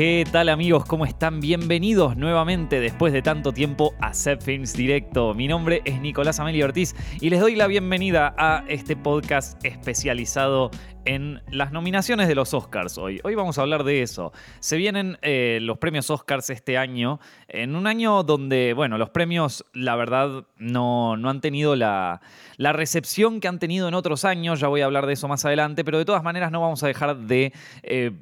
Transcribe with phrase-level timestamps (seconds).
[0.00, 0.86] ¿Qué tal amigos?
[0.86, 1.40] ¿Cómo están?
[1.40, 5.34] Bienvenidos nuevamente después de tanto tiempo a Set Films Directo.
[5.34, 10.70] Mi nombre es Nicolás Amelio Ortiz y les doy la bienvenida a este podcast especializado
[11.04, 13.20] en las nominaciones de los Oscars hoy.
[13.24, 14.32] Hoy vamos a hablar de eso.
[14.60, 19.66] Se vienen eh, los premios Oscars este año, en un año donde, bueno, los premios,
[19.74, 22.22] la verdad, no, no han tenido la,
[22.56, 24.60] la, recepción que han tenido en otros años.
[24.60, 26.86] Ya voy a hablar de eso más adelante, pero de todas maneras no vamos a
[26.86, 27.52] dejar de...
[27.82, 28.12] Eh,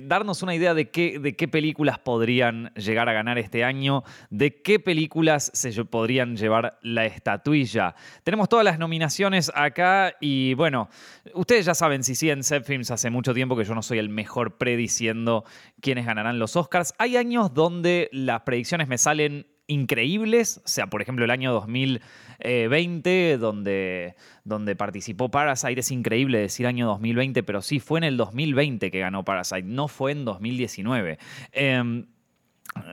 [0.00, 5.50] darnos una idea de qué, películas podrían llegar a ganar este año, de qué películas
[5.54, 7.94] se podrían llevar la estatuilla.
[8.22, 10.90] Tenemos todas las nominaciones acá y bueno,
[11.32, 14.10] ustedes ya saben si siguen Set Films hace mucho tiempo que yo no soy el
[14.10, 15.44] mejor prediciendo
[15.80, 16.92] quiénes ganarán los Oscars.
[16.98, 23.38] Hay años donde las predicciones me salen increíbles, o sea, por ejemplo, el año 2020,
[23.38, 28.90] donde, donde participó Parasite, es increíble decir año 2020, pero sí, fue en el 2020
[28.90, 31.18] que ganó Parasite, no fue en 2019.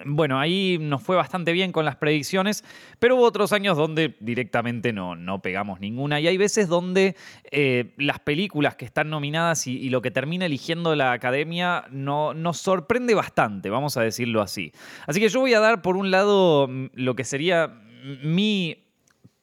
[0.05, 2.63] Bueno, ahí nos fue bastante bien con las predicciones,
[2.99, 6.19] pero hubo otros años donde directamente no, no pegamos ninguna.
[6.19, 7.15] Y hay veces donde
[7.51, 12.57] eh, las películas que están nominadas y, lo que termina eligiendo la academia no, nos
[12.57, 14.71] sorprende bastante, vamos a decirlo así.
[15.05, 17.79] Así que yo voy a dar por un lado mm, lo que sería
[18.23, 18.82] mi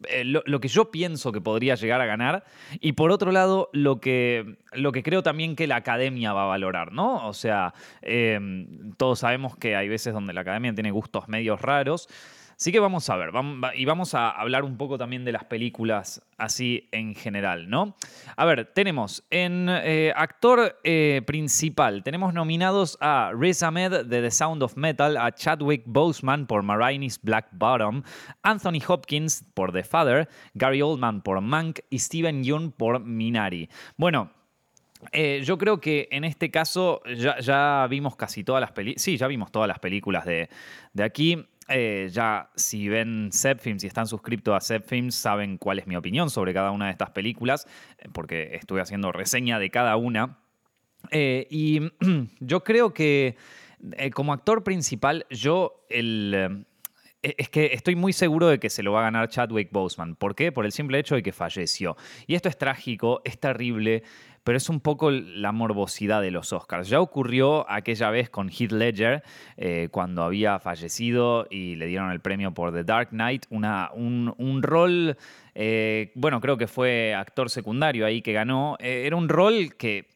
[0.08, 2.44] eh, lo, que yo pienso que podría llegar a ganar
[2.80, 6.46] y por otro lado lo que, lo que creo también que la academia va a
[6.46, 7.26] valorar, ¿no?
[7.26, 12.08] O sea, em, todos sabemos que hay veces donde la academia tiene gustos medios raros.
[12.60, 13.30] Así que vamos a ver,
[13.74, 17.96] y vamos a hablar un poco también de las películas así en general, ¿no?
[18.36, 24.30] A ver, tenemos en eh, actor eh, principal, tenemos nominados a Riz Ahmed de The
[24.30, 28.02] Sound of Metal, a Chadwick Boseman por Marini's Black Bottom,
[28.42, 33.70] Anthony Hopkins por The Father, Gary Oldman por Mank y Steven Yeun por Minari.
[33.96, 34.32] Bueno,
[35.12, 39.02] eh, yo creo que en este caso ya, vimos casi todas las películas.
[39.02, 40.50] Sí, ya vimos todas las películas de,
[40.92, 41.46] de aquí.
[41.72, 46.28] Eh, ya si ven Films y están suscritos a Films saben cuál es mi opinión
[46.28, 47.68] sobre cada una de estas películas,
[47.98, 50.38] eh, porque estuve haciendo reseña de cada una.
[51.12, 51.80] Eh, y
[52.40, 53.36] yo creo que
[54.14, 56.66] como actor principal, yo el...
[57.22, 60.16] Es que estoy muy seguro de que se lo va a ganar Chadwick Boseman.
[60.16, 60.52] ¿Por qué?
[60.52, 61.94] Por el simple hecho de que falleció.
[62.26, 64.04] Y esto es trágico, es terrible
[64.50, 66.88] pero es un poco la morbosidad de los Oscars.
[66.88, 69.22] Ya ocurrió aquella vez con Heath Ledger,
[69.56, 75.16] eh, cuando había fallecido y le dieron el premio por The Dark Knight, un, rol,
[75.54, 80.08] eh, bueno, creo que fue actor secundario ahí que ganó, eh, era un rol que,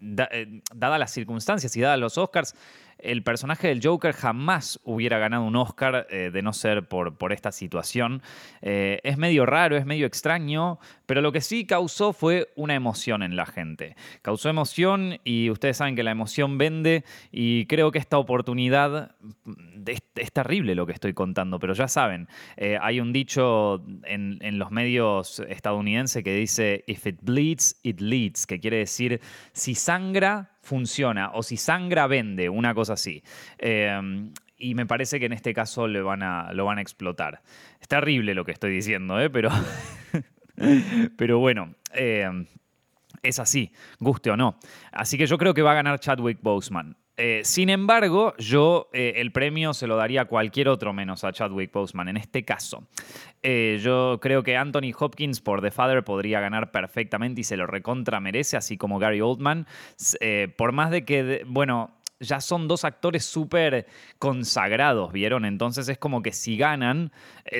[0.00, 2.54] dadas las circunstancias y dadas los Oscars,
[2.98, 7.32] el personaje del Joker jamás hubiera ganado un Oscar eh, de no ser por, por
[7.32, 8.22] esta situación.
[8.62, 13.22] Eh, es medio raro, es medio extraño, pero lo que sí causó fue una emoción
[13.22, 13.96] en la gente.
[14.22, 19.14] Causó emoción y ustedes saben que la emoción vende y creo que esta oportunidad
[19.86, 20.02] es,
[20.32, 24.70] terrible lo que estoy contando, pero ya saben, eh, hay un dicho en, en los
[24.70, 29.20] medios estadounidenses que dice, if it bleeds, it leads, que quiere decir,
[29.52, 33.22] si sangra, funciona o si sangra vende, una cosa así.
[33.58, 37.42] Em, y me parece que en este caso lo van a, lo van a explotar.
[37.80, 39.30] Es terrible lo que estoy diciendo, ¿eh?
[39.30, 39.50] pero,
[41.16, 41.74] pero bueno.
[41.92, 42.46] Em,
[43.22, 44.58] es así, guste o no.
[44.92, 46.96] Así que yo creo que va a ganar Chadwick Boseman.
[47.16, 51.32] Eh, sin embargo, yo eh, el premio se lo daría a cualquier otro menos a
[51.32, 52.86] Chadwick Boseman en este caso.
[53.42, 57.66] Eh, yo creo que Anthony Hopkins por The Father podría ganar perfectamente y se lo
[57.66, 59.66] recontra merece, así como Gary Oldman.
[60.56, 63.86] por más de que, bueno, ya son dos actores súper
[64.18, 65.44] consagrados, ¿vieron?
[65.44, 67.12] Entonces es como que si ganan,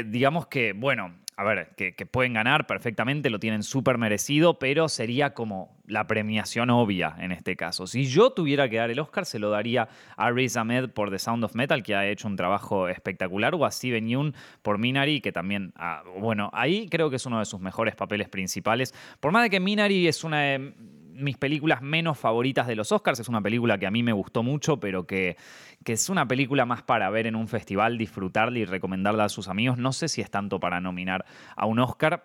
[0.07, 5.35] digamos que, bueno, a ver, que, pueden ganar perfectamente, lo tienen súper merecido, pero sería
[5.35, 7.87] como la premiación obvia en este caso.
[7.87, 11.19] Si yo tuviera que dar el Oscar, se lo daría a Riz Ahmed por The
[11.19, 15.21] Sound of Metal, que ha hecho un trabajo espectacular, o a Steven Yeun por Minari,
[15.21, 18.95] que también, ah, bueno, ahí creo que es uno de sus mejores papeles principales.
[19.21, 20.73] Por más de que Minari es una de
[21.17, 24.43] mis películas menos favoritas de los Oscars, es una película que a mí me gustó
[24.43, 25.37] mucho, pero que,
[25.85, 29.49] que es una película más para ver en un festival, disfrutarla y recomendarla a sus
[29.49, 29.79] amigos.
[29.79, 31.25] No sé si es tanto para nominar
[31.57, 32.25] a un Oscar.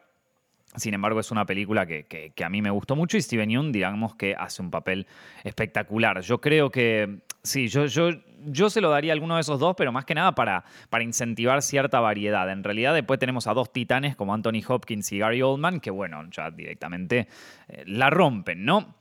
[0.76, 4.16] Sin embargo, es una película que, a mí me gustó mucho y Steven Yeun, digamos
[4.16, 5.06] que hace un papel
[5.44, 6.22] espectacular.
[6.22, 8.12] Yo creo que, sí, yo, yo,
[8.46, 11.04] yo se lo daría a alguno de esos dos, pero más que nada para, para
[11.04, 12.50] incentivar cierta variedad.
[12.52, 16.24] En realidad, después tenemos a dos titanes como Anthony Hopkins y Gary Oldman, que bueno,
[16.32, 17.28] ya directamente
[17.68, 18.96] eh, la rompen, ¿no?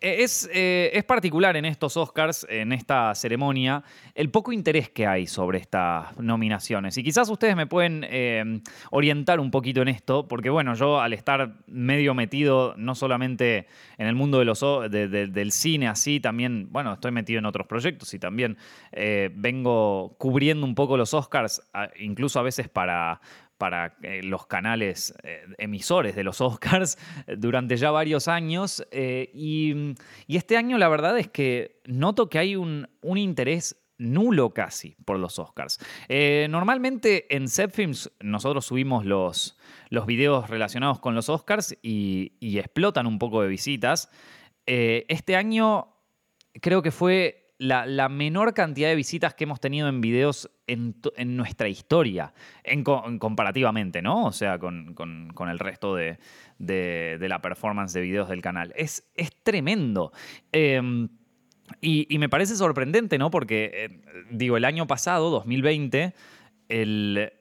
[0.00, 3.82] Eh, es, eh, es, particular en estos Oscars, en esta ceremonia,
[4.14, 6.96] el poco interés que hay sobre estas nominaciones.
[6.98, 11.54] Y quizás ustedes me pueden orientar un poquito en esto, porque bueno, yo al estar
[11.66, 17.38] medio metido no solamente en el mundo de del cine así, también, bueno, estoy metido
[17.38, 18.56] en otros proyectos y también
[18.92, 21.62] eh, vengo cubriendo un poco los Oscars,
[21.98, 23.20] incluso a veces para,
[23.56, 26.98] para eh, los canales eh, emisores de los Oscars
[27.36, 28.84] durante ya varios años.
[28.92, 29.94] y,
[30.28, 35.18] este año la verdad es que noto que hay un, un interés nulo casi por
[35.18, 35.80] los Oscars.
[36.48, 39.58] normalmente en Zepfilms nosotros subimos los,
[39.90, 44.08] los videos relacionados con los Oscars y, y explotan un poco de visitas.
[44.66, 45.98] este año
[46.60, 50.94] creo que fue la, menor cantidad de visitas que hemos tenido en videos en,
[51.36, 52.32] nuestra historia,
[52.62, 54.26] en, comparativamente, ¿no?
[54.26, 54.94] O sea, con,
[55.48, 56.18] el resto de,
[56.58, 58.72] la performance de videos del canal.
[58.76, 60.12] Es, es tremendo.
[60.52, 61.08] Em,
[61.80, 63.30] y, me parece sorprendente, ¿no?
[63.30, 64.00] Porque, eh,
[64.30, 66.14] digo, el año pasado, 2020,
[66.68, 67.32] el,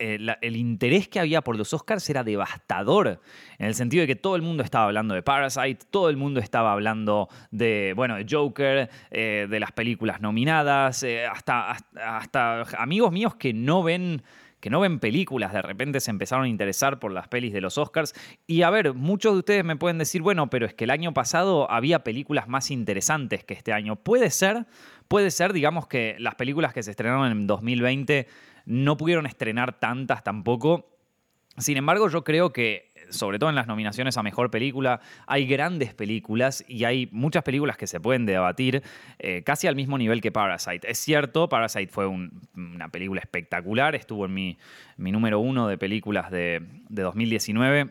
[0.00, 3.20] eh, el, interés que había por los Oscars era devastador,
[3.58, 6.38] en el sentido de que todo el mundo estaba hablando de Parasite, todo el mundo
[6.38, 13.10] estaba hablando de, bueno, de Joker, eh, de las películas nominadas, eh, hasta, hasta, amigos
[13.10, 14.22] míos que no ven
[14.60, 17.78] que no ven películas, de repente se empezaron a interesar por las pelis de los
[17.78, 18.12] Oscars.
[18.46, 21.14] Y a ver, muchos de ustedes me pueden decir, bueno, pero es que el año
[21.14, 23.94] pasado había películas más interesantes que este año.
[23.94, 24.66] Puede ser,
[25.06, 28.26] puede ser, digamos que las películas que se estrenaron en 2020
[28.68, 30.94] no pudieron estrenar tantas tampoco.
[31.56, 35.94] Sin embargo, yo creo que, sobre todo en las nominaciones a Mejor Película, hay grandes
[35.94, 38.82] películas y hay muchas películas que se pueden debatir
[39.18, 40.88] eh, casi al mismo nivel que Parasite.
[40.88, 44.58] Es cierto, Parasite fue una película espectacular, estuvo en mi,
[44.98, 47.90] número uno de películas de, 2019,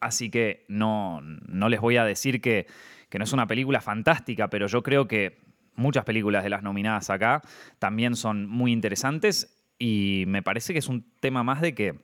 [0.00, 2.66] así que no, no, les voy a decir que,
[3.08, 5.38] que no es una película fantástica, pero yo creo que
[5.76, 7.40] muchas películas de las nominadas acá
[7.78, 11.98] también son muy interesantes y me parece que es un tema más de que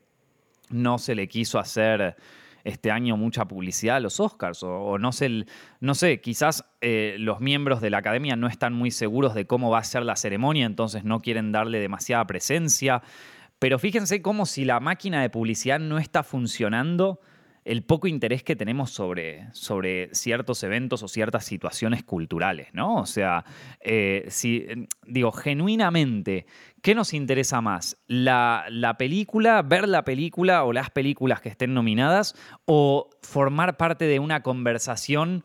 [0.71, 2.17] no se le quiso hacer
[2.65, 5.45] este año mucha publicidad a los Oscars, o, no, sé,
[5.81, 9.71] no sé, quizás eh, los miembros de la academia no están muy seguros de cómo
[9.71, 13.03] va a ser la ceremonia, entonces no quieren darle demasiada presencia.
[13.59, 17.21] Pero fíjense cómo si la máquina de publicidad no está funcionando,
[17.65, 22.97] el poco interés que tenemos sobre, sobre ciertos eventos o ciertas situaciones culturales, ¿no?
[22.97, 23.45] O sea,
[23.81, 24.67] eh, si,
[25.07, 26.47] digo, genuinamente,
[26.83, 27.97] ¿qué nos interesa más?
[28.07, 32.35] La, ¿La película, ver la película o las películas que estén nominadas
[32.67, 35.45] o formar parte de una conversación?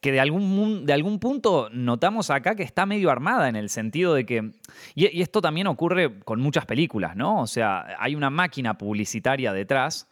[0.00, 4.14] que de algún, de algún punto notamos acá que está medio armada en el sentido
[4.14, 4.52] de que,
[4.94, 7.40] y, y, esto también ocurre con muchas películas, ¿no?
[7.40, 10.08] O sea, hay una máquina publicitaria detrás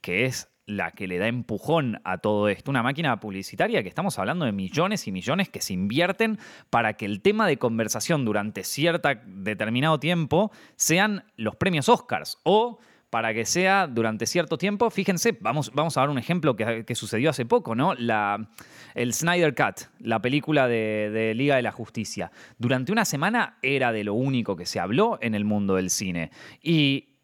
[0.00, 2.70] que es la que le da empujón a todo esto.
[2.70, 6.38] Una máquina publicitaria que estamos hablando de millones y millones que se invierten
[6.70, 12.78] para que el tema de conversación durante cierto determinado tiempo sean los premios Oscars o
[13.10, 17.30] para que sea durante cierto tiempo, fíjense, vamos, vamos a dar un ejemplo que, sucedió
[17.30, 17.94] hace poco, ¿no?
[17.94, 18.50] La,
[18.94, 22.32] el Snyder Cut, la película de, de, Liga de la Justicia.
[22.58, 26.30] Durante una semana era de lo único que se habló en el mundo del cine.
[26.60, 27.15] Y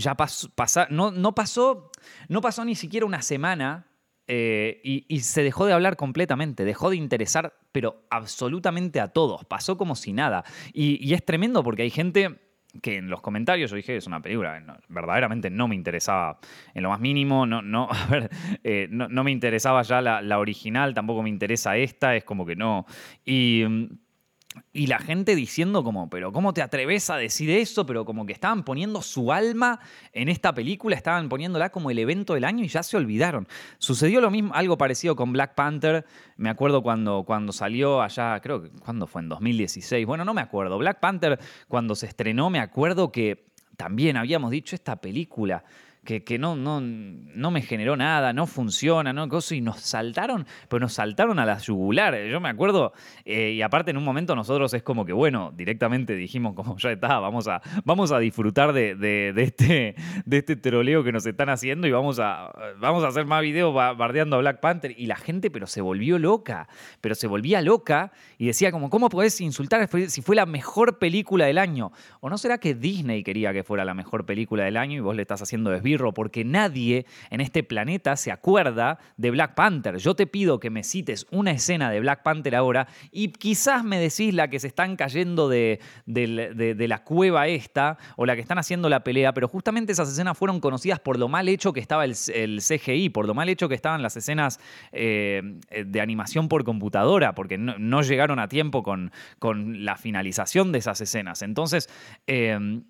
[0.00, 0.50] ya pasó,
[0.90, 1.90] no, no, pasó,
[2.28, 3.86] no pasó ni siquiera una semana
[4.32, 9.76] eh, y, se dejó de hablar completamente, dejó de interesar, pero absolutamente a todos, pasó
[9.76, 10.44] como si nada.
[10.72, 12.38] Y, es tremendo porque hay gente
[12.80, 16.38] que en los comentarios yo dije es una película verdaderamente no me interesaba
[16.72, 17.88] en lo más mínimo, no, no,
[18.62, 22.86] eh, no, me interesaba ya la, original, tampoco me interesa esta, es como que no.
[23.26, 23.86] Mm,
[24.72, 27.86] y la gente diciendo como, pero ¿cómo te atreves a decir eso?
[27.86, 29.80] Pero como que estaban poniendo su alma
[30.12, 33.46] en esta película, estaban poniéndola como el evento del año y ya se olvidaron.
[33.78, 36.04] Sucedió lo mismo, algo parecido con Black Panther.
[36.36, 39.22] Me acuerdo cuando, cuando salió allá, creo que, ¿cuándo fue?
[39.22, 40.04] En 2016.
[40.06, 40.78] Bueno, no me acuerdo.
[40.78, 41.38] Black Panther,
[41.68, 45.64] cuando se estrenó, me acuerdo que también habíamos dicho esta película
[46.04, 49.28] que, no, no, no, me generó nada, no funciona, ¿no?
[49.50, 52.30] Y nos saltaron, pero nos saltaron a las yugulares.
[52.30, 52.92] Yo me acuerdo,
[53.24, 56.92] eh, y aparte en un momento nosotros es como que, bueno, directamente dijimos, como ya
[56.92, 61.86] está, vamos a, vamos a disfrutar de, este, de este troleo que nos están haciendo
[61.86, 64.94] y vamos a, vamos a hacer más videos bardeando a Black Panther.
[64.96, 66.68] Y la gente, pero se volvió loca,
[67.00, 71.44] pero se volvía loca y decía como, ¿cómo podés insultar si fue la mejor película
[71.44, 71.92] del año?
[72.20, 75.14] ¿O no será que Disney quería que fuera la mejor película del año y vos
[75.14, 75.89] le estás haciendo desvío?
[75.98, 79.96] Porque nadie en este planeta se acuerda de Black Panther.
[79.96, 83.98] Yo te pido que me cites una escena de Black Panther ahora y quizás me
[83.98, 88.88] decís la que se están cayendo de, la cueva esta o la que están haciendo
[88.88, 92.14] la pelea, pero justamente esas escenas fueron conocidas por lo mal hecho que estaba el,
[92.14, 94.60] CGI, por lo mal hecho que estaban las escenas
[94.92, 95.42] eh,
[95.84, 101.00] de animación por computadora, porque no, llegaron a tiempo con, con, la finalización de esas
[101.00, 101.42] escenas.
[101.42, 101.88] Entonces,
[102.26, 102.80] eh,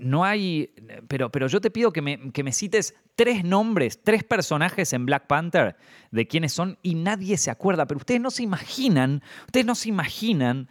[0.00, 0.74] no hay.
[1.06, 5.06] Pero, pero yo te pido que me, que me, cites tres nombres, tres personajes en
[5.06, 5.76] Black Panther
[6.10, 7.86] de quiénes son y nadie se acuerda.
[7.86, 10.68] Pero ustedes no se imaginan, ustedes no se imaginan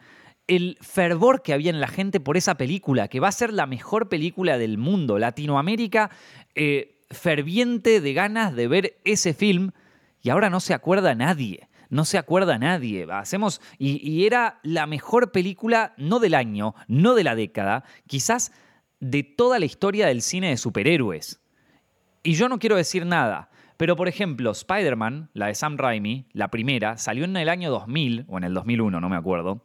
[0.48, 3.68] el fervor que había en la gente por esa película, que va a ser la
[3.68, 5.20] mejor película del mundo.
[5.20, 6.10] Latinoamérica,
[6.56, 9.72] eh, ferviente de ganas de ver ese film,
[10.22, 11.70] y ahora no se acuerda nadie.
[11.90, 13.08] No se acuerda nadie.
[13.12, 13.62] Hacemos.
[13.80, 18.52] Y era la mejor película, no del año, no de la década, quizás
[19.00, 21.39] de toda la historia del cine de superhéroes.
[22.24, 26.50] Y yo no quiero decir nada, pero por ejemplo, Spider-Man, la de Sam Raimi, la
[26.50, 29.63] primera, salió en el año 2000 o en el 2001, no me acuerdo.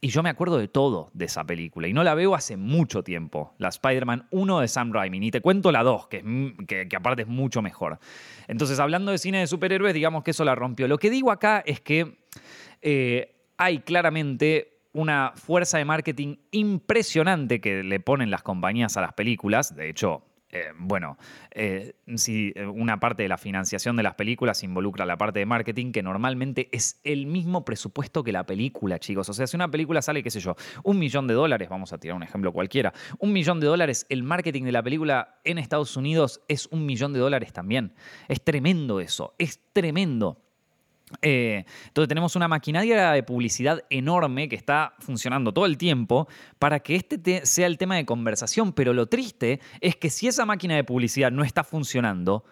[0.00, 1.88] Y yo me acuerdo de todo de esa película.
[1.88, 3.54] Y no la veo hace mucho tiempo.
[3.58, 5.18] La Spider-Man 1 de Sam Raimi.
[5.20, 7.98] Ni te cuento la 2, que, que, aparte es mucho mejor.
[8.46, 10.86] Entonces, hablando de cine de superhéroes, digamos que eso la rompió.
[10.86, 12.18] Lo que digo acá es que
[12.82, 19.12] eh, hay claramente una fuerza de marketing impresionante que le ponen las compañías a las
[19.12, 19.76] películas.
[19.76, 21.18] De hecho, eh, bueno,
[21.50, 25.44] eh, si eh, una parte de la financiación de las películas involucra la parte de
[25.44, 29.28] marketing, que normalmente es el mismo presupuesto que la película, chicos.
[29.28, 31.98] O sea, si una película sale, qué sé yo, un millón de dólares, vamos a
[31.98, 35.94] tirar un ejemplo cualquiera, un millón de dólares, el marketing de la película en Estados
[35.98, 37.92] Unidos es un millón de dólares también.
[38.26, 40.45] Es tremendo eso, es tremendo.
[41.22, 46.26] Eh, entonces tenemos una maquinaria de publicidad enorme que está funcionando todo el tiempo
[46.58, 50.44] para que este sea el tema de conversación, pero lo triste es que si esa
[50.44, 52.44] máquina de publicidad no está funcionando,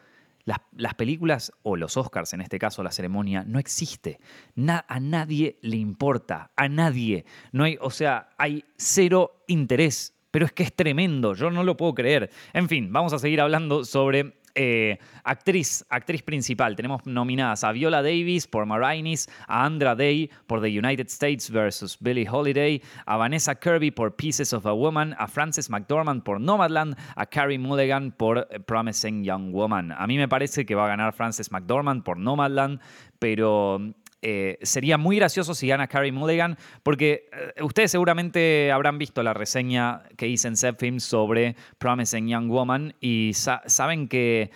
[0.44, 4.20] las, películas o los Oscars, en este caso la ceremonia, no existe.
[4.56, 7.24] a nadie le importa, a nadie.
[7.52, 11.76] No hay, o sea, hay cero interés, pero es que es tremendo, yo no lo
[11.76, 12.30] puedo creer.
[12.52, 16.76] En fin, vamos a seguir hablando sobre eh, actriz, actriz principal.
[16.76, 21.98] Tenemos nominadas a Viola Davis por Marainis, a Andra Day por The United States vs.
[22.00, 26.96] Billie Holiday, a Vanessa Kirby por Pieces of a Woman, a Frances McDormand por Nomadland,
[27.16, 29.92] a Carrie Mulligan por Promising Young Woman.
[29.92, 32.80] A mí me parece que va a ganar Frances McDormand por Nomadland,
[33.18, 33.94] pero
[34.26, 39.34] eh, sería muy gracioso si gana Carrie Mulligan, porque eh, ustedes seguramente habrán visto la
[39.34, 44.50] reseña que hice en Set sobre Promising Young Woman y saben que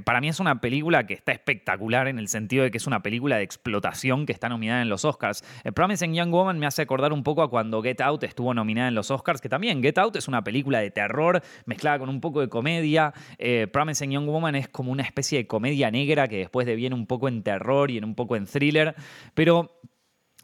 [0.00, 3.02] para mí es una película que está espectacular en el sentido de que es una
[3.02, 5.44] película de explotación que está nominada en los Oscars.
[5.64, 8.88] El Promising Young Woman me hace acordar un poco a cuando Get Out estuvo nominada
[8.88, 12.20] en los Oscars, que también Get Out es una película de terror mezclada con un
[12.20, 13.12] poco de comedia.
[13.38, 17.06] Eh, Promising Young Woman es como una especie de comedia negra que después deviene un
[17.06, 18.94] poco en terror y en un poco en thriller.
[19.34, 19.70] Pero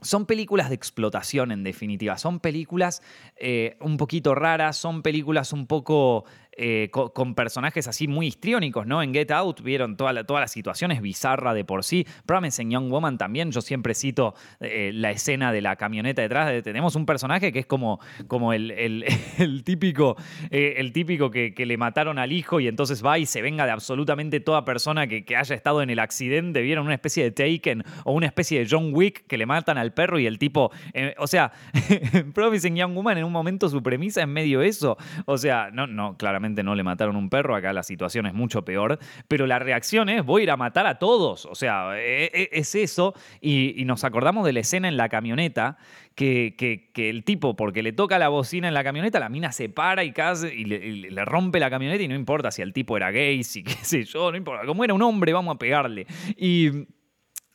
[0.02, 2.16] son películas de explotación, en definitiva.
[2.19, 3.02] Son películas
[3.37, 6.25] eh, un poquito raras, son películas un poco
[6.62, 9.02] eh, con, personajes así muy histriónicos, ¿no?
[9.02, 12.06] En Get Out vieron toda la, toda la situación es bizarra de por sí.
[12.26, 16.62] Promising Young Woman también, yo siempre cito eh, la escena de la camioneta detrás.
[16.62, 19.06] tenemos un personaje que es como, como el,
[19.64, 20.18] típico,
[20.50, 23.70] eh, el típico que, le mataron al hijo y entonces va y se venga de
[23.70, 26.60] absolutamente toda persona que, haya estado en el accidente.
[26.60, 29.94] Vieron una especie de Taken o una especie de John Wick que le matan al
[29.94, 30.70] perro y el tipo,
[31.16, 31.52] o sea,
[32.34, 34.98] Promising Young Woman en un momento su premisa es medio eso.
[35.24, 38.64] O sea, no, no, claramente no le mataron un perro, acá la situación es mucho
[38.64, 42.30] peor, pero la reacción es voy a ir a matar a todos, o sea, e,
[42.33, 45.76] e, es eso, y, nos acordamos de la escena en la camioneta,
[46.14, 46.54] que,
[46.92, 50.04] que, el tipo, porque le toca la bocina en la camioneta, la mina se para
[50.04, 53.42] y, casi, y, le, rompe la camioneta y no importa si el tipo era gay,
[53.42, 56.07] si qué sé yo, no importa, como era un hombre, vamos a pegarle.
[56.37, 56.71] Y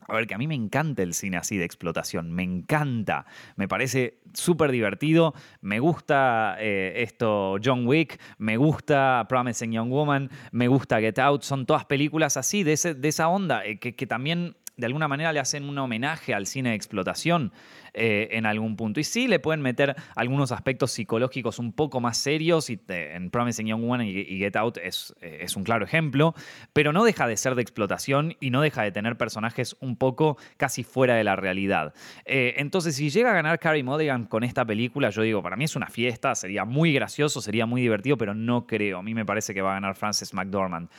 [0.08, 3.68] a ver, que a mí me encanta el cine así de explotación, me encanta, me
[3.68, 10.68] parece súper divertido, me gusta eh, esto John Wick, me gusta Promising Young Woman, me
[10.68, 14.86] gusta Get Out, son todas películas así, de, de esa onda, eh, que también de
[14.86, 17.52] alguna manera le hacen un homenaje al cine de explotación.
[17.98, 19.00] Eh, en algún punto.
[19.00, 23.68] Y sí, le pueden meter algunos aspectos psicológicos un poco más serios, y en Promising
[23.68, 26.36] Young Woman y, Get Out es, eh, es, un claro ejemplo,
[26.74, 30.38] pero no deja de ser de explotación y no deja de tener personajes un poco
[30.58, 31.94] casi fuera de la realidad.
[32.26, 35.64] Eh, entonces, si llega a ganar Carrie Mulligan con esta película, yo digo, para mí
[35.64, 38.98] es una fiesta, sería muy gracioso, sería muy divertido, pero no creo.
[38.98, 40.90] A mí me parece que va a ganar Frances McDormand.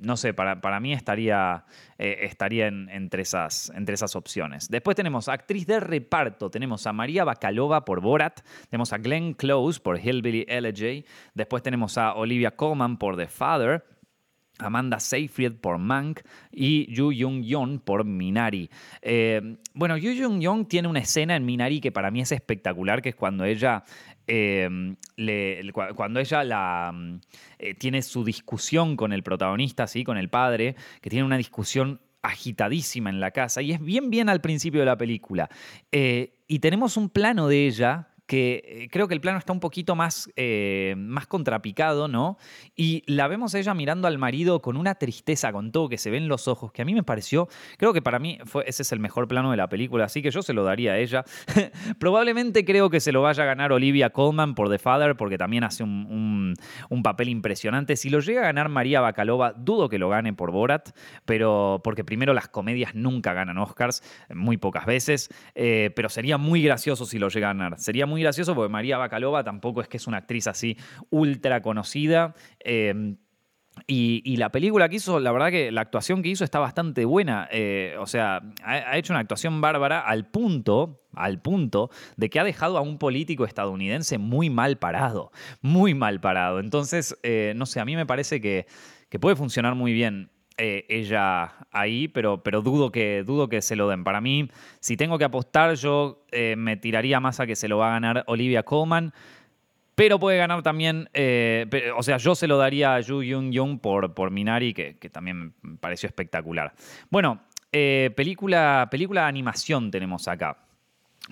[0.00, 1.64] no sé, para, para mí estaría,
[1.98, 4.68] estaría entre, esas, entre esas opciones.
[4.68, 9.80] Después tenemos actriz de parto tenemos a María Bacalova por Borat, tenemos a Glenn Close
[9.80, 13.84] por Hillbilly Elegy, después tenemos a Olivia Colman por The Father,
[14.58, 16.20] Amanda Seyfried por Mank
[16.52, 18.70] y Yu Jung Young por Minari.
[19.02, 23.02] Eh, bueno, Yu Jung Young tiene una escena en Minari que para mí es espectacular,
[23.02, 23.84] que es cuando ella,
[24.26, 24.94] eh,
[25.96, 26.94] cuando ella la,
[27.58, 30.04] eh, tiene su discusión con el protagonista, ¿sí?
[30.04, 34.28] con el padre, que tiene una discusión agitadísima en la casa y es bien bien
[34.28, 35.48] al principio de la película.
[35.92, 39.60] Eh, y tenemos un plano de ella que eh, creo que el plano está un
[39.60, 42.38] poquito más, eh, más contrapicado, ¿no?
[42.74, 46.28] Y la vemos ella mirando al marido con una tristeza, con todo que se ven
[46.28, 49.28] los ojos, que a mí me pareció, creo que para mí ese es el mejor
[49.28, 51.24] plano de la película, así que yo se lo daría a ella.
[51.98, 55.64] Probablemente creo que se lo vaya a ganar Olivia Colman por The Father, porque también
[55.64, 56.54] hace un,
[57.02, 57.96] papel impresionante.
[57.96, 62.02] Si lo llega a ganar María Bacalova, dudo que lo gane por Borat, pero porque
[62.02, 64.02] primero las comedias nunca ganan Oscars,
[64.34, 67.78] muy pocas veces, eh, pero sería muy gracioso si lo llega a ganar.
[67.78, 70.76] Sería gracioso porque María Bacalova tampoco es que es una actriz así
[71.10, 72.34] ultra conocida.
[72.60, 73.16] Eh,
[73.86, 77.48] y, la película que hizo, la verdad que la actuación que hizo está bastante buena.
[77.50, 82.44] Eh, o sea, ha, hecho una actuación bárbara al punto, al punto de que ha
[82.44, 85.32] dejado a un político estadounidense muy mal parado.
[85.60, 86.60] Muy mal parado.
[86.60, 88.66] Entonces, eh, no sé, a mí me parece que,
[89.10, 90.30] que puede funcionar muy bien.
[90.56, 94.04] Eh, ella ahí, pero, pero dudo, que, dudo que se lo den.
[94.04, 94.48] Para mí,
[94.80, 96.24] si tengo que apostar, yo
[96.56, 99.12] me tiraría más a que se lo va a ganar Olivia Colman
[99.94, 103.78] pero puede ganar también, eh, o sea, yo se lo daría a Yu Young Young
[103.78, 106.74] por, por Minari, que, también me pareció espectacular.
[107.10, 110.58] Bueno, eh, película, película de animación tenemos acá.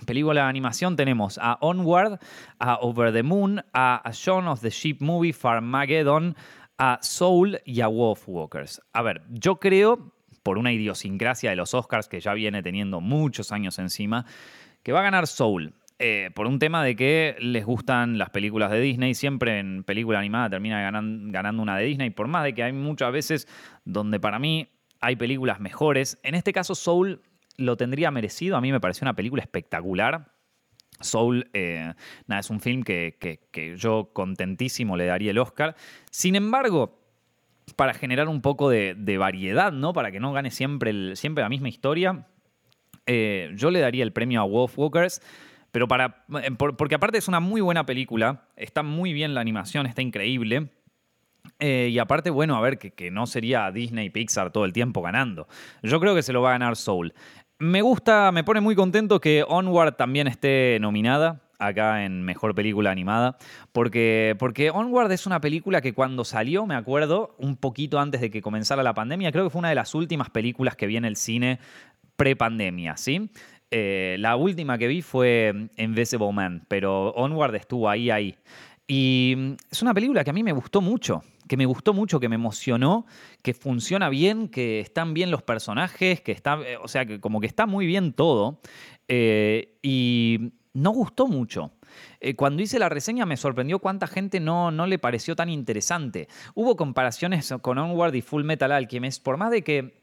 [0.07, 2.19] Película de animación tenemos a Onward,
[2.59, 6.37] a Over the Moon, a, a Shaun of the Sheep Movie, Farmageddon,
[6.79, 8.81] a Soul y a Wolfwalkers.
[8.93, 13.53] A ver, yo creo, por una idiosincrasia de los Oscars que ya viene teniendo muchos
[13.53, 14.27] años encima,
[14.83, 15.75] que va a ganar Soul.
[16.05, 19.15] Eh, por un tema de que les gustan las películas de Disney.
[19.15, 23.13] Siempre en película animada termina ganando una de Disney, por más de que hay muchas
[23.13, 23.47] veces
[23.85, 24.69] donde para mí
[25.01, 26.19] hay películas mejores.
[26.25, 27.23] En este caso, Soul
[27.57, 28.57] lo tendría merecido.
[28.57, 30.33] A mí me pareció una película espectacular.
[31.03, 31.93] Soul, eh,
[32.27, 35.77] nada, es un film que, yo contentísimo le daría el Oscar.
[36.11, 36.99] Sin embargo,
[37.77, 39.93] para generar un poco de, variedad, ¿no?
[39.93, 42.27] Para que no gane siempre, siempre la misma historia,
[43.07, 45.21] eh, yo le daría el premio a Wolf Walkers
[45.73, 46.27] pero para.
[46.43, 48.45] Eh, porque aparte es una muy buena película.
[48.57, 50.69] Está muy bien la animación, está increíble.
[51.59, 55.47] Y aparte, bueno, a ver, que, no sería Disney Pixar todo el tiempo ganando.
[55.83, 57.15] Yo creo que se lo va a ganar Soul.
[57.63, 62.91] Me gusta, me pone muy contento que Onward también esté nominada acá en Mejor Película
[62.91, 63.39] Animada,
[63.71, 68.33] porque, porque Onward es una película que cuando salió, me acuerdo, un poquito antes de
[68.33, 71.05] que comenzara la pandemia, creo que fue una de las últimas películas que vi en
[71.05, 71.61] el cine
[72.17, 73.31] pre-pandemia, ¿sí?
[73.71, 78.35] Eh, la última que vi fue Invisible Man, pero Onward estuvo ahí, ahí.
[78.89, 81.23] Y mm, es una película que a mí me gustó mucho,
[81.53, 83.05] que me gustó mucho, que me emocionó,
[83.43, 87.43] que funciona bien, que están bien los personajes, que está, eh, o sea, que como
[87.43, 88.63] que está muy bien todo.
[89.07, 91.73] Eh, y no gustó mucho.
[92.37, 96.27] cuando hice la reseña me sorprendió cuánta gente no, no le pareció tan interesante.
[96.55, 100.01] Hubo comparaciones con Onward y Full Metal Alchemist, por más de que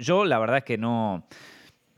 [0.00, 1.26] yo la verdad es que no,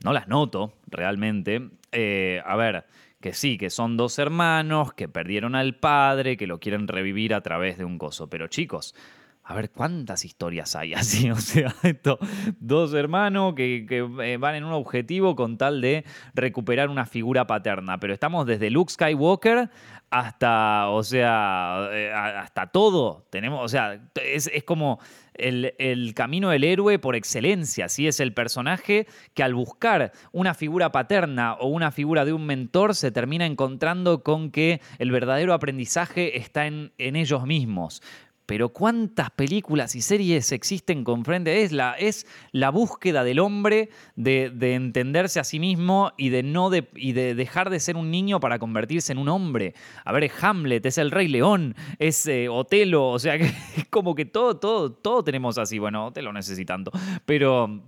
[0.03, 1.69] no las noto realmente.
[1.91, 2.85] Eh, a ver,
[3.27, 7.41] que sí, que son dos hermanos que perdieron al padre, que lo quieren revivir a
[7.41, 8.29] través de un coso.
[8.29, 8.95] Pero chicos,
[9.43, 11.29] a ver cuántas historias hay así.
[11.29, 12.19] O sea, esto,
[12.61, 17.99] dos hermanos que, eh, van en un objetivo con tal de recuperar una figura paterna.
[17.99, 19.69] Pero estamos desde Luke Skywalker
[20.09, 23.27] hasta, o sea, eh, hasta todo.
[23.29, 25.01] Tenemos, o sea, es, es como
[25.37, 28.07] el, camino del héroe por excelencia, ¿sí?
[28.07, 32.95] Es el personaje que al buscar una figura paterna o una figura de un mentor
[32.95, 38.01] se termina encontrando con que el verdadero aprendizaje está en, en ellos mismos
[38.47, 43.89] pero cuántas películas y series existen con frente es la es la búsqueda del hombre
[44.15, 48.09] de, entenderse a sí mismo y de no de, y de dejar de ser un
[48.09, 49.75] niño para convertirse en un hombre.
[50.05, 53.87] A ver es Hamlet es el rey león es eh, Otelo o sea que es
[53.89, 55.77] como que todo todo todo tenemos así.
[55.77, 56.91] Bueno Otelo no sé tanto
[57.25, 57.83] pero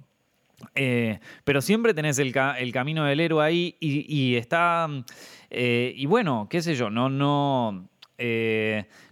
[0.75, 4.89] eh, pero siempre tenés el, camino del héroe ahí y, está
[5.49, 7.87] eh, y bueno qué sé yo no no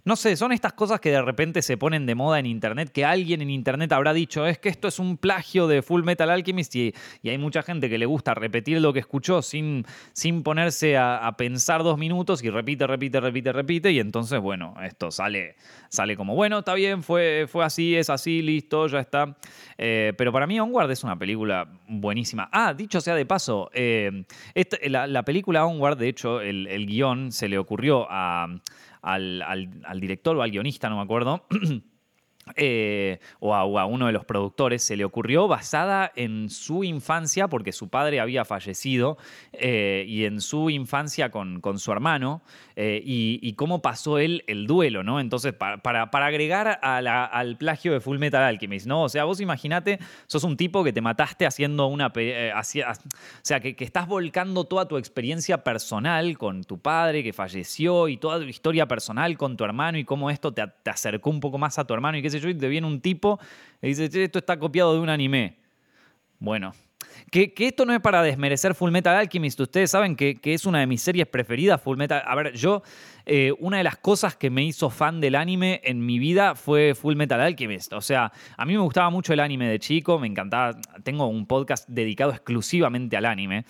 [0.04, 3.04] no sé, son estas cosas que de repente se ponen de moda en Internet, que
[3.04, 6.74] alguien en Internet habrá dicho, es que esto es un plagio de Full Metal Alchemist
[6.76, 6.94] y,
[7.24, 11.82] hay mucha gente que le gusta repetir lo que escuchó sin, sin ponerse a, pensar
[11.82, 15.56] dos minutos y repite, repite, repite, repite y entonces, bueno, esto sale,
[15.88, 19.36] sale como, bueno, está bien, fue, fue así, es así, listo, ya está.
[19.76, 22.48] Eh, pero para mí Onward es una película buenísima.
[22.50, 24.24] Ah, dicho sea de paso, eh,
[24.84, 28.48] la, película Onward, de hecho, el, el guion se le ocurrió a
[29.14, 31.46] al, director o al guionista, no me acuerdo.
[32.56, 37.72] eh, o, a, uno de los productores se le ocurrió basada en su infancia, porque
[37.72, 39.18] su padre había fallecido,
[39.52, 42.42] eh, y en su infancia con, su hermano,
[42.76, 45.20] eh, y, cómo pasó él el duelo, ¿no?
[45.20, 49.02] Entonces, para, para, agregar al plagio de Full Metal Alchemist, ¿no?
[49.02, 52.08] O sea, vos imaginate, sos un tipo que te mataste haciendo una...
[52.08, 52.62] o
[53.42, 58.38] sea, que, estás volcando toda tu experiencia personal con tu padre que falleció y toda
[58.38, 61.78] tu historia personal con tu hermano y cómo esto te, te acercó un poco más
[61.78, 63.40] a tu hermano y qué sé y te viene un tipo
[63.82, 65.56] y dice, esto está copiado de un anime.
[66.38, 66.72] Bueno,
[67.30, 69.60] que, esto no es para desmerecer Full Metal Alchemist.
[69.60, 72.22] Ustedes saben que, es una de mis series preferidas, Full Metal.
[72.24, 72.82] A ver, yo,
[73.26, 76.94] eh, una de las cosas que me hizo fan del anime en mi vida fue
[76.94, 77.92] Full Metal Alchemist.
[77.92, 80.76] O sea, a mí me gustaba mucho el anime de chico, me encantaba.
[81.02, 83.64] Tengo un podcast dedicado exclusivamente al anime.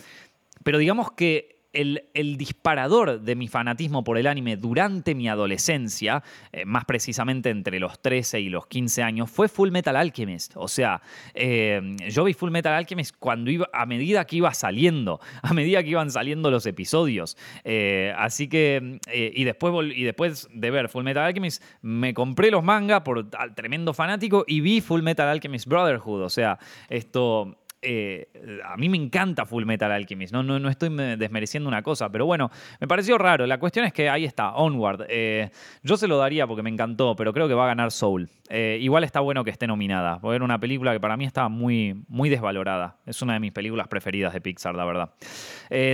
[0.62, 6.64] Pero digamos que el, disparador de mi fanatismo por el anime durante mi adolescencia, eh,
[6.64, 10.52] más precisamente entre los 13 y los 15 años, fue Full Metal Alchemist.
[10.56, 11.02] O sea,
[11.34, 15.82] eh, yo vi Full Metal Alchemist cuando iba, a medida que iba saliendo, a medida
[15.82, 17.36] que iban saliendo los episodios.
[17.64, 22.64] Eh, así que, y, después, y después de ver Full Metal Alchemist, me compré los
[22.64, 26.22] mangas por al tremendo fanático y vi Full Metal Alchemist Brotherhood.
[26.22, 28.28] O sea, esto eh,
[28.64, 30.42] a mí me encanta Full Metal Alchemist, ¿no?
[30.42, 33.46] No, no estoy desmereciendo una cosa, pero bueno, me pareció raro.
[33.46, 35.06] La cuestión es que ahí está, Onward.
[35.08, 35.50] Eh,
[35.82, 38.28] yo se lo daría porque me encantó, pero creo que va a ganar Soul.
[38.50, 41.48] Eh, igual está bueno que esté nominada, porque era una película que para mí estaba
[41.48, 42.96] muy, muy desvalorada.
[43.06, 45.10] Es una de mis películas preferidas de Pixar, la verdad.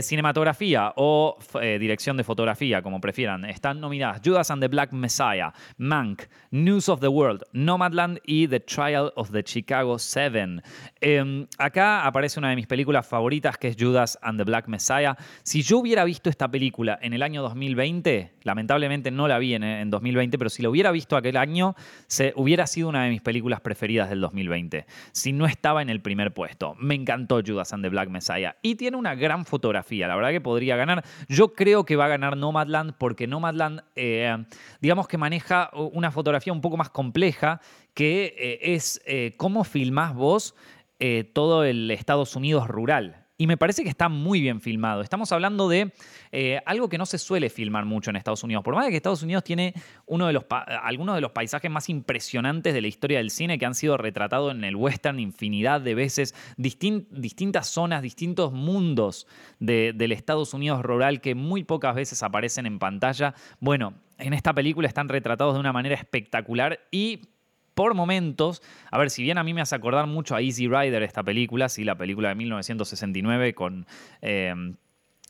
[0.03, 1.37] cinematografía o
[1.79, 7.01] dirección de fotografía, como prefieran, están nominadas Judas and the Black Messiah, Mank, News of
[7.01, 10.63] the World, Nomadland y The Trial of the Chicago Seven.
[11.01, 15.17] Em, acá aparece una de mis películas favoritas, que es Judas and the Black Messiah.
[15.43, 19.91] Si yo hubiera visto esta película en el año 2020, lamentablemente no la vi en,
[19.91, 21.75] 2020, pero si la hubiera visto aquel año,
[22.07, 24.87] se, hubiera sido una de mis películas preferidas del 2020.
[25.11, 26.77] Si no estaba en el primer puesto.
[26.79, 28.55] Me encantó Judas and the Black Messiah.
[28.63, 31.05] Y tiene una gran fotografía, la verdad que podría ganar.
[31.29, 34.45] Yo creo que va a ganar Nomadland porque Nomadland, eh,
[34.81, 37.61] digamos que maneja una fotografía un poco más compleja,
[37.95, 40.55] que eh, es eh, cómo filmás vos
[40.99, 43.25] eh, todo el Estados Unidos rural.
[43.37, 45.03] Y me parece que está muy bien filmado.
[45.03, 45.93] Estamos hablando de
[46.31, 48.63] eh, algo que no se suele filmar mucho en Estados Unidos.
[48.63, 49.75] Por más de que Estados Unidos tiene
[50.07, 53.67] uno de los algunos de los paisajes más impresionantes de la historia del cine que
[53.67, 59.27] han sido retratados en el western infinidad de veces, distintas zonas, distintos mundos
[59.59, 63.35] del Estados Unidos rural que muy pocas veces aparecen en pantalla.
[63.59, 67.34] Bueno, en esta película están retratados de una manera espectacular y
[67.75, 71.03] por momentos, a ver, si bien a mí me hace acordar mucho a Easy Rider
[71.03, 73.87] esta película, sí, la película de 1969 con...
[74.21, 74.77] Em,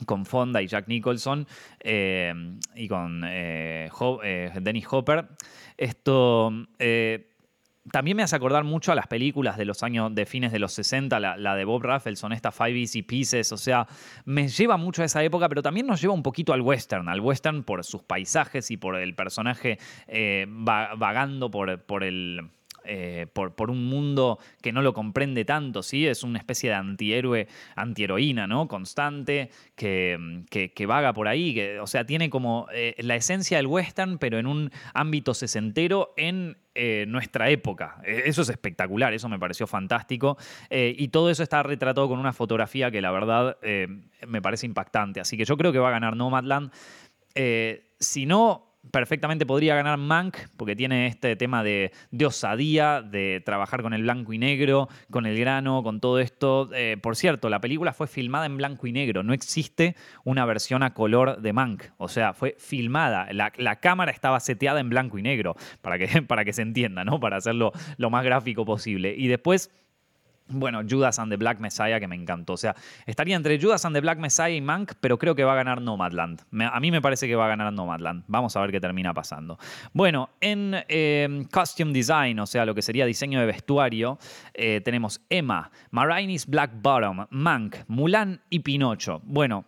[0.06, 1.46] con Fonda y Jack Nicholson
[1.78, 3.88] em, y con eh,
[4.24, 5.28] eh, Dennis Hopper.
[5.76, 7.33] Esto eh,
[7.90, 10.72] también me hace acordar mucho a las películas de los años de fines de los
[10.72, 13.86] 60, la, de Bob Raffleson, esta Five Easy Pieces, o sea,
[14.24, 17.20] me lleva mucho a esa época, pero también nos lleva un poquito al western, al
[17.20, 22.48] western por sus paisajes y por el personaje eh, vagando por, por el
[22.84, 26.06] eh, por, un mundo que no lo comprende tanto, ¿sí?
[26.06, 28.68] Es una especie de antihéroe, antiheroína, ¿no?
[28.68, 33.66] Constante, que, que, vaga por ahí, que, o sea, tiene como eh, la esencia del
[33.66, 38.00] western, pero en un ámbito sesentero en eh, nuestra época.
[38.04, 40.36] Eso es espectacular, eso me pareció fantástico.
[40.70, 43.56] y todo eso está retratado con una fotografía que la verdad
[44.26, 45.20] me parece impactante.
[45.20, 46.70] Así que yo creo que va a ganar Nomadland.
[47.98, 51.92] si no, perfectamente podría ganar Mank, porque tiene este tema de,
[52.24, 56.70] osadía, de trabajar con el blanco y negro, con el grano, con todo esto.
[56.74, 60.82] Eh, por cierto, la película fue filmada en blanco y negro, no existe una versión
[60.82, 65.22] a color de Mank, o sea, fue filmada, la, cámara estaba seteada en blanco y
[65.22, 67.20] negro, para que, para que se entienda, ¿no?
[67.20, 69.14] Para hacerlo lo más gráfico posible.
[69.16, 69.70] Y después
[70.48, 72.54] bueno, Judas and the Black Messiah, que me encantó.
[72.54, 72.74] O sea,
[73.06, 75.80] estaría entre Judas and the Black Messiah y Mank, pero creo que va a ganar
[75.80, 76.42] Nomadland.
[76.70, 78.24] a mí me parece que va a ganar Nomadland.
[78.26, 79.58] Vamos a ver qué termina pasando.
[79.92, 84.18] Bueno, en eh, Costume Design, o sea, lo que sería diseño de vestuario,
[84.52, 89.20] eh, tenemos Emma, Marainis Black Bottom, Mank, Mulan y Pinocho.
[89.24, 89.64] Bueno,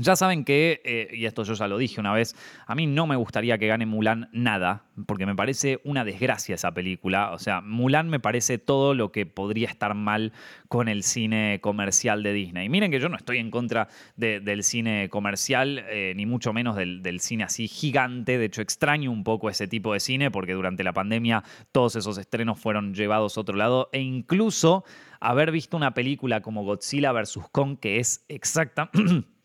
[0.00, 2.34] ya saben que, eh, y esto yo ya lo dije una vez,
[2.66, 6.72] a mí no me gustaría que gane Mulan nada, porque me parece una desgracia esa
[6.72, 7.32] película.
[7.32, 10.32] O sea, Mulan me parece todo lo que podría estar mal
[10.68, 12.68] con el cine comercial de Disney.
[12.68, 17.02] Miren que yo no estoy en contra del cine comercial, eh, ni mucho menos del,
[17.02, 18.38] del, cine así gigante.
[18.38, 22.18] De hecho, extraño un poco ese tipo de cine, porque durante la pandemia todos esos
[22.18, 24.84] estrenos fueron llevados a otro lado, e incluso
[25.20, 27.38] haber visto una película como Godzilla vs.
[27.52, 28.90] Kong, que es exacta.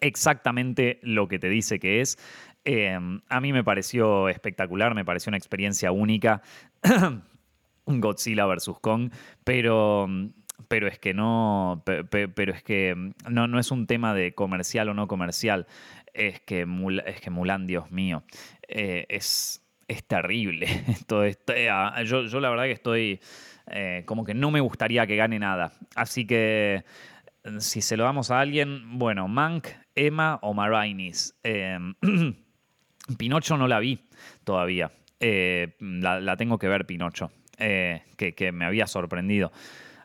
[0.00, 2.18] exactamente lo que te dice que es.
[2.64, 6.42] Em, a mí me pareció espectacular, me pareció una experiencia única.
[7.86, 8.70] Godzilla vs.
[8.80, 9.12] Kong,
[9.44, 10.08] pero
[10.68, 12.94] pero es que no, pero es que
[13.28, 15.66] no, no es un tema de comercial o no comercial,
[16.14, 16.66] es que,
[17.06, 18.24] es que Mulan, Dios mío,
[18.66, 20.66] eh, es, es terrible.
[21.06, 21.68] Todo esto, eh,
[22.04, 23.20] yo, yo, la verdad que estoy
[23.68, 25.72] eh, como que no me gustaría que gane nada.
[25.94, 26.84] Así que
[27.58, 31.34] si se lo damos a alguien, bueno, Mank, Emma o Marainis.
[33.18, 34.08] Pinocho no la vi
[34.44, 34.92] todavía.
[35.20, 39.52] La, tengo que ver, Pinocho, que, que me había sorprendido.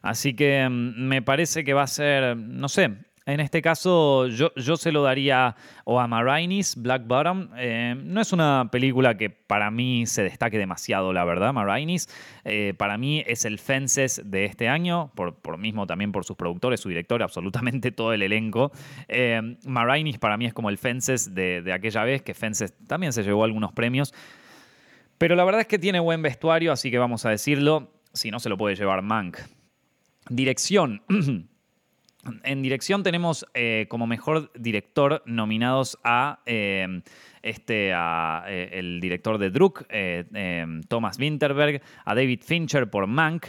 [0.02, 2.92] Así que mm, me parece que va a ser, no sé,
[3.28, 5.56] en este caso, yo, yo, se lo daría
[5.86, 7.50] o a Marainis, Black Bottom.
[7.56, 12.10] Eh, no es una película que para mí se destaque demasiado, la verdad, Marainis.
[12.46, 16.36] Eh, para mí es el Fences de este año, por, por, mismo también por sus
[16.36, 18.72] productores, su director, absolutamente todo el elenco.
[19.08, 23.14] Eh, Marainis para mí es como el Fences de, de aquella vez, que Fences también
[23.14, 24.16] se llevó algunos premios.
[25.20, 28.40] Pero la verdad es que tiene buen vestuario, así que vamos a decirlo, si no
[28.40, 29.38] se lo puede llevar Mank.
[30.28, 31.04] Dirección.
[32.44, 37.02] En dirección tenemos eh, como mejor director nominados a eh,
[37.42, 39.88] este, a, eh, el director de Druk,
[40.88, 43.48] Thomas Winterberg, a David Fincher por Mank,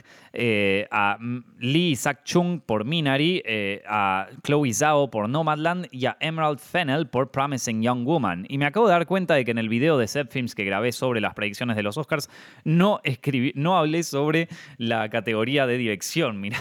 [0.91, 1.19] a
[1.59, 3.43] Lee Isaac Chung por Minari,
[3.87, 8.47] a Chloe Zhao por Nomadland y a Emerald Fennell por Promising Young Woman.
[8.49, 10.65] Y me acabo de dar cuenta de que en el video de Set Films que
[10.65, 12.31] grabé sobre las predicciones de los Oscars
[12.65, 16.41] no, escribí, no hablé sobre la categoría de dirección.
[16.41, 16.59] Mira,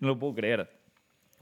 [0.00, 0.80] no lo puedo creer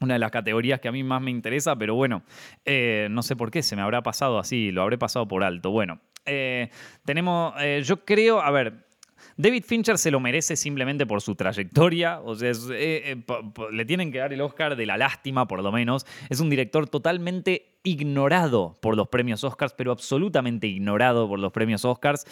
[0.00, 2.22] una de las categorías que a mí más me interesa, pero bueno,
[2.64, 5.70] eh, no sé por qué, se me habrá pasado así, lo habré pasado por alto.
[5.70, 6.70] Bueno, eh,
[7.04, 8.86] tenemos, eh, yo creo, a ver,
[9.36, 12.52] David Fincher se lo merece simplemente por su trayectoria, o sea,
[13.72, 16.06] le tienen que dar el Oscar de la lástima, por lo menos.
[16.28, 21.84] Es un director totalmente ignorado por los premios Oscars, pero absolutamente ignorado por los premios
[21.84, 22.26] Oscars.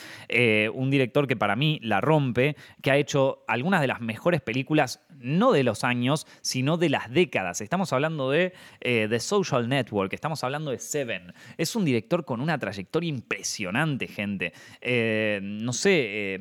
[0.75, 5.06] Un director que para mí la rompe, que ha hecho algunas de las mejores películas,
[5.21, 7.61] no de los años, sino de las décadas.
[7.61, 11.33] Estamos hablando de eh, The Social Network, estamos hablando de Seven.
[11.57, 14.53] Es un director con una trayectoria impresionante, gente.
[14.81, 16.39] Eh, no sé,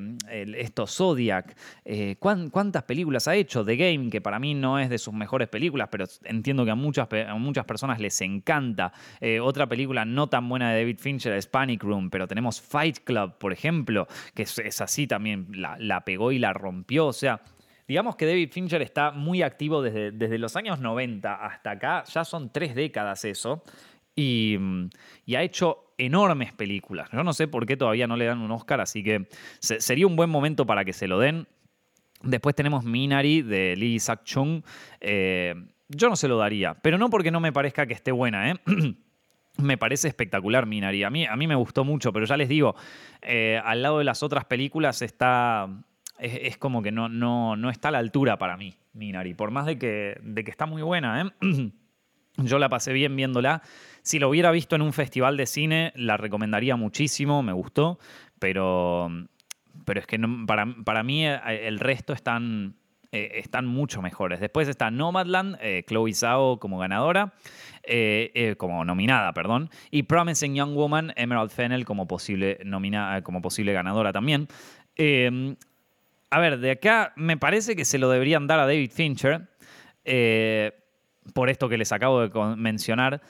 [0.57, 1.55] esto Zodiac,
[2.19, 3.65] ¿cuántas películas ha hecho?
[3.65, 6.75] The Game, que para mí no es de sus mejores películas, pero entiendo que a
[6.75, 8.91] muchas, a muchas personas les encanta.
[9.19, 12.99] Eh, otra película no tan buena de David Fincher es Panic Room, pero tenemos Fight
[13.03, 17.07] Club, por ejemplo, que es, así también, la, pegó y la rompió.
[17.07, 17.41] O sea,
[17.87, 22.25] Digamos que David Fincher está muy activo desde, desde, los años 90 hasta acá, ya
[22.25, 23.63] son tres décadas eso,
[24.15, 24.57] y,
[25.35, 27.09] ha hecho enormes películas.
[27.11, 29.27] Yo no sé por qué todavía no le dan un Oscar, así que
[29.59, 31.47] sería un buen momento para que se lo den.
[32.21, 34.63] Después tenemos Minari de Lee Isaac Chung.
[34.99, 35.53] Eh,
[35.89, 38.55] yo no se lo daría, pero no porque no me parezca que esté buena, ¿eh?
[39.57, 41.03] me parece espectacular Minari.
[41.03, 42.75] A mí, a mí me gustó mucho, pero ya les digo,
[43.21, 45.69] eh, al lado de las otras películas está.
[46.17, 49.33] Es, como que no, no, no, está a la altura para mí, Minari.
[49.33, 51.71] Por más de que, de que está muy buena, ¿eh?
[52.37, 53.61] Yo la pasé bien viéndola.
[54.01, 57.97] Si lo hubiera visto en un festival de cine, la recomendaría muchísimo, me gustó,
[58.39, 59.09] pero,
[59.85, 62.75] pero es que para, para mí eh, el resto están
[63.11, 64.41] eh, están mucho mejores.
[64.41, 67.33] Después está Nomadland, eh, Chloe Zhao como ganadora,
[68.57, 72.59] como nominada, perdón, y Promising Young Woman, Emerald Fennell como posible,
[73.23, 74.47] como posible ganadora también.
[76.35, 79.47] Em, a ver, de acá me parece que se lo deberían dar a David Fincher,
[81.33, 83.21] por esto que les acabo de mencionar.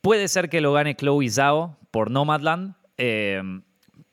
[0.00, 2.74] Puede ser que lo gane Chloe Zhao por Nomadland.
[2.96, 3.62] Em,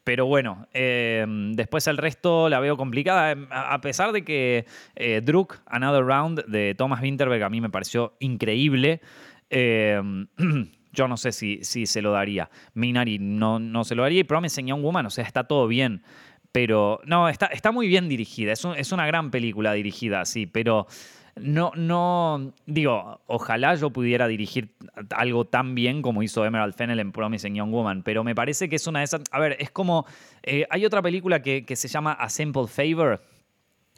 [0.03, 3.33] pero bueno, eh, después el resto la veo complicada.
[3.33, 7.69] Eh, a pesar de que eh, Druk, Another Round de Thomas Winterberg a mí me
[7.69, 9.01] pareció increíble.
[9.51, 12.49] yo no sé si, si, se lo daría.
[12.73, 14.21] Minari no, no se lo daría.
[14.21, 16.03] Y Promising Young Woman, o sea, está todo bien.
[16.51, 18.51] Pero no, está, está muy bien dirigida.
[18.51, 20.45] Es, es una gran película dirigida, sí.
[20.47, 20.87] Pero
[21.35, 24.75] no, no, digo, ojalá yo pudiera dirigir
[25.11, 28.75] algo tan bien como hizo Emerald Fennell en Promising Young Woman, pero me parece que
[28.75, 30.05] es una de esas, a ver, es como,
[30.43, 33.21] eh, hay otra película que, se llama A Simple Favor,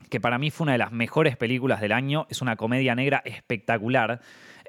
[0.09, 3.21] que para mí fue una de las mejores películas del año, es una comedia negra
[3.25, 4.21] espectacular.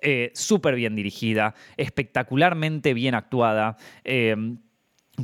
[0.07, 3.79] Eh, súper bien dirigida, espectacularmente bien actuada.
[4.05, 4.37] Eh,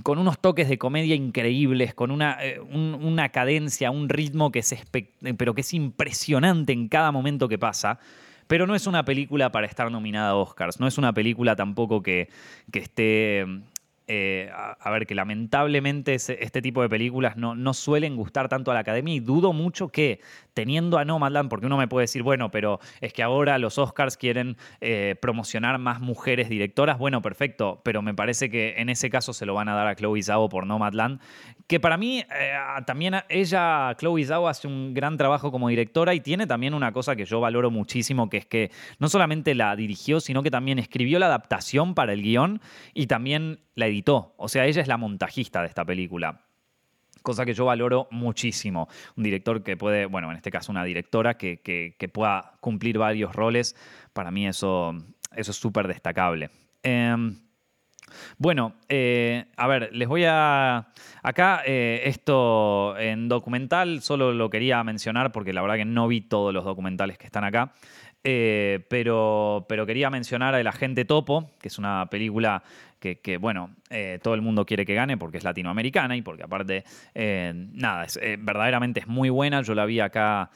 [0.03, 4.75] con unos toques de comedia increíbles, con una, eh, una cadencia, un ritmo que es,
[5.37, 7.99] pero que es impresionante en cada momento que pasa.
[8.47, 12.03] Pero no es una película para estar nominada a Oscars, no es una película tampoco
[12.03, 12.29] que,
[12.73, 13.47] que esté
[14.13, 18.75] eh, a, ver, que lamentablemente este tipo de películas no, no suelen gustar tanto a
[18.75, 20.19] la academia y dudo mucho que
[20.53, 24.17] teniendo a Nomadland, porque uno me puede decir, bueno, pero es que ahora los Oscars
[24.17, 29.33] quieren eh, promocionar más mujeres directoras, bueno, perfecto, pero me parece que en ese caso
[29.33, 31.21] se lo van a dar a Chloe Zhao por Nomadland,
[31.69, 32.25] que para mí eh,
[32.87, 37.15] también ella, Chloe Zhao, hace un gran trabajo como directora y tiene también una cosa
[37.15, 41.21] que yo valoro muchísimo, que es que no solamente la dirigió, sino que también escribió
[41.21, 42.61] la adaptación para el guion
[42.93, 44.35] y también la editó.
[44.37, 46.43] O sea, ella es la montajista de esta película.
[47.23, 48.89] Cosa que yo valoro muchísimo.
[49.17, 53.77] Un director que puede, bueno, en este caso una directora que, pueda cumplir varios roles,
[54.13, 54.95] para mí eso,
[55.35, 56.51] eso es súper destacable.
[56.83, 57.37] Em,
[58.39, 60.89] bueno, eh, a ver, les voy a...
[61.23, 66.23] Acá eh, esto en documental solo lo quería mencionar porque la verdad que no vi
[66.23, 67.73] todos los documentales que están acá.
[68.23, 72.63] Eh, pero, pero quería mencionar a El Agente Topo, que es una película
[73.01, 73.75] que, bueno,
[74.23, 76.85] todo el mundo quiere que gane porque es latinoamericana y porque aparte,
[77.15, 78.07] nada,
[78.39, 79.63] verdaderamente es muy buena.
[79.63, 80.51] Yo la vi acá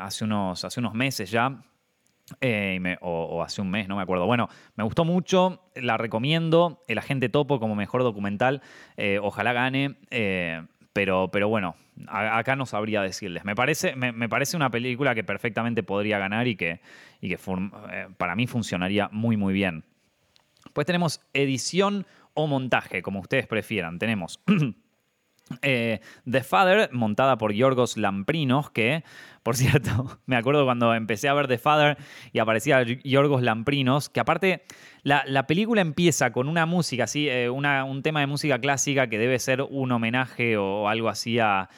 [0.00, 1.60] hace, unos, hace unos meses ya.
[2.40, 4.26] Eh, o, hace un mes, no me acuerdo.
[4.26, 6.82] Bueno, me gustó mucho, la recomiendo.
[6.88, 8.62] El Agente Topo como mejor documental,
[8.96, 9.96] eh, ojalá gane.
[10.10, 11.74] Eh, pero, pero bueno,
[12.06, 13.44] acá no sabría decirles.
[13.44, 16.80] Me parece, me, parece una película que perfectamente podría ganar y que,
[17.20, 17.38] y que
[18.16, 19.84] para mí funcionaría muy, muy bien.
[20.74, 23.98] Pues tenemos edición o montaje, como ustedes prefieran.
[23.98, 24.40] Tenemos
[25.60, 29.04] Eh, The Father, montada por Yorgos Lamprinos, que,
[29.42, 31.98] por cierto, me acuerdo cuando empecé a ver The Father
[32.32, 34.62] y aparecía Yorgos Lamprinos, que aparte
[35.02, 39.38] la, película empieza con una música, así, eh, un tema de música clásica que debe
[39.38, 41.68] ser un homenaje o algo así a,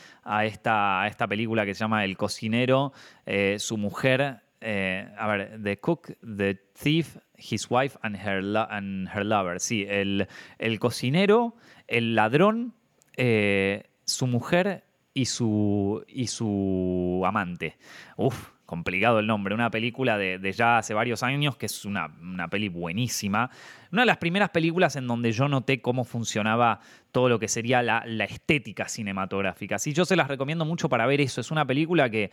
[0.44, 2.92] esta, esta, película que se llama El cocinero,
[3.26, 9.24] eh, su mujer, a ver, The Cook, The Thief, His Wife and Her, and her
[9.24, 9.60] Lover.
[9.60, 11.54] Sí, el, el cocinero,
[11.86, 12.74] el ladrón
[13.16, 17.76] eh, su mujer y su, y su amante.
[18.16, 19.54] Uf, complicado el nombre.
[19.54, 23.50] Una película de, ya hace varios años que es una, una, peli buenísima.
[23.90, 27.82] Una de las primeras películas en donde yo noté cómo funcionaba todo lo que sería
[27.82, 29.78] la, estética cinematográfica.
[29.78, 31.40] Sí, yo se las recomiendo mucho para ver eso.
[31.40, 32.30] Es una película que,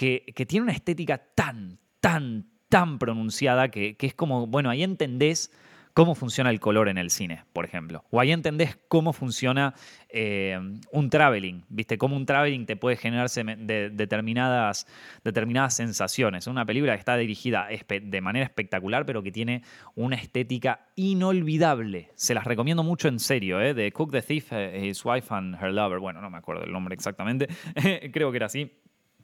[0.00, 5.52] que, tiene una estética tan, tan, tan pronunciada que, que es como, bueno, ahí entendés
[5.92, 8.04] cómo funciona el color en el cine, por ejemplo.
[8.10, 9.74] O ahí entendés cómo funciona
[10.08, 10.58] eh,
[10.90, 11.98] un traveling, ¿viste?
[11.98, 14.86] Cómo un traveling te puede generarse de determinadas,
[15.22, 16.46] determinadas sensaciones.
[16.46, 19.62] Una película que está dirigida de manera espectacular, pero que tiene
[19.94, 22.08] una estética inolvidable.
[22.14, 23.74] Se las recomiendo mucho en serio, ¿eh?
[23.74, 25.98] De Cook the Thief, eh, His Wife and Her Lover.
[25.98, 27.48] Bueno, no me acuerdo el nombre exactamente.
[28.12, 28.72] Creo que era así.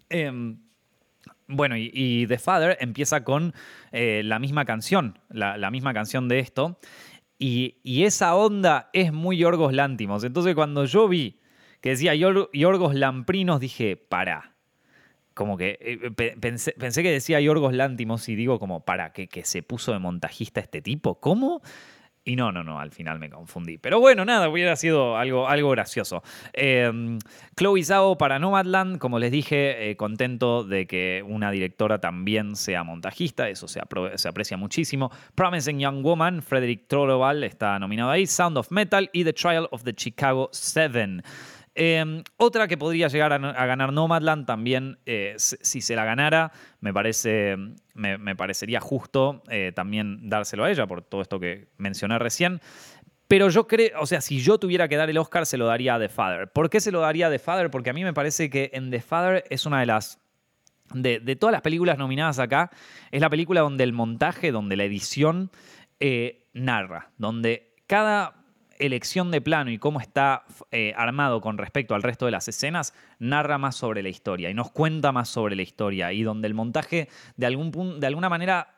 [0.08, 0.65] Em,
[1.48, 3.54] bueno, y, The Father empieza con
[3.92, 6.78] eh, la misma canción, la, misma canción de esto.
[7.38, 10.24] Y, esa onda es muy Yorgos Lántimos.
[10.24, 11.40] Entonces, cuando yo vi
[11.80, 14.54] que decía Yorgos Lamprinos, dije, para.
[15.34, 19.62] Como que eh, pensé, que decía Yorgos Lántimos y digo, como, para, que, que se
[19.62, 21.20] puso de montajista este tipo.
[21.20, 21.60] ¿Cómo?
[22.28, 23.78] Y no, no, no, al final me confundí.
[23.78, 26.24] Pero bueno, nada, hubiera sido algo, algo gracioso.
[26.52, 27.18] Eh,
[27.56, 32.82] Chloe Zhao para Nomadland, como les dije, eh, contento de que una directora también sea
[32.82, 33.80] montajista, eso se,
[34.16, 35.12] se aprecia muchísimo.
[35.36, 39.84] Promising Young Woman, Frederick Troloval está nominado ahí, Sound of Metal y The Trial of
[39.84, 41.22] the Chicago Seven.
[41.78, 46.94] Em, otra que podría llegar a, ganar Nomadland también, eh, si se la ganara, me,
[46.94, 47.56] parece,
[47.92, 52.62] me, parecería justo eh, también dárselo a ella por todo esto que mencioné recién.
[53.28, 55.96] Pero yo creo, o sea, si yo tuviera que dar el Oscar, se lo daría
[55.96, 56.48] a The Father.
[56.48, 57.70] ¿Por qué se lo daría a The Father?
[57.70, 60.18] Porque a mí me parece que en The Father es una de las
[60.94, 62.70] de, todas las películas nominadas acá,
[63.10, 65.50] es la película donde el montaje, donde la edición
[66.00, 68.35] eh, narra, donde cada
[68.78, 72.94] elección de plano y cómo está eh, armado con respecto al resto de las escenas,
[73.18, 76.54] narra más sobre la historia y nos cuenta más sobre la historia y donde el
[76.54, 78.74] montaje de, algún de alguna manera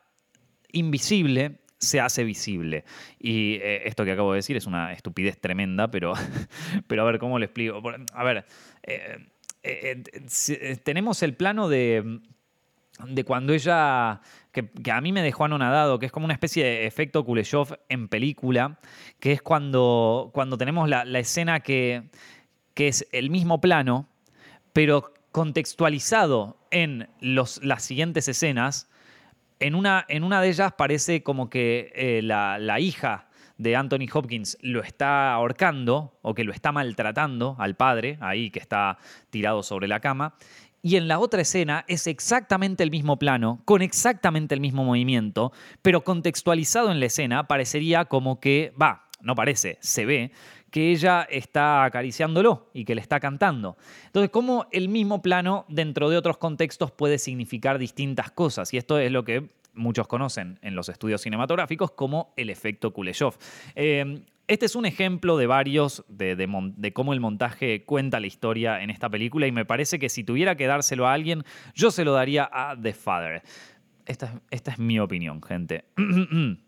[0.73, 2.85] invisible se hace visible.
[3.19, 6.15] Y eh, esto que acabo de decir es una estupidez tremenda, pero,
[6.87, 7.83] pero a ver, ¿cómo lo explico?
[8.13, 8.45] A ver,
[8.83, 10.03] eh,
[10.83, 12.21] tenemos el plano de,
[13.07, 14.21] de cuando ella
[14.53, 18.09] que, a mí me dejó anonadado, que es como una especie de efecto Kuleshov en
[18.09, 18.79] película,
[19.21, 22.05] que es cuando, cuando tenemos la, escena que,
[22.75, 24.09] que, es el mismo plano,
[24.73, 28.91] pero contextualizado en los, las siguientes escenas.
[29.61, 34.07] En una, en una de ellas parece como que eh, la, la hija de Anthony
[34.13, 38.99] Hopkins lo está ahorcando o que lo está maltratando al padre, ahí que está
[39.31, 40.35] tirado sobre la cama.
[40.89, 45.53] Y en la otra escena es exactamente el mismo plano, con exactamente el mismo movimiento,
[45.83, 50.33] pero contextualizado en la escena parecería como que, va, no parece, se ve
[50.71, 53.77] que ella está acariciándolo y que le está cantando.
[54.07, 58.73] Entonces, cómo el mismo plano dentro de otros contextos puede significar distintas cosas.
[58.73, 63.37] Y esto es lo que muchos conocen en los estudios cinematográficos como el efecto Kuleshov.
[63.75, 68.91] Eh, este es un ejemplo de varios de, cómo el montaje cuenta la historia en
[68.91, 71.45] esta película y me parece que si tuviera que dárselo a alguien,
[71.75, 73.43] yo se lo daría a The Father.
[74.07, 75.85] Esta, esta es mi opinión, gente.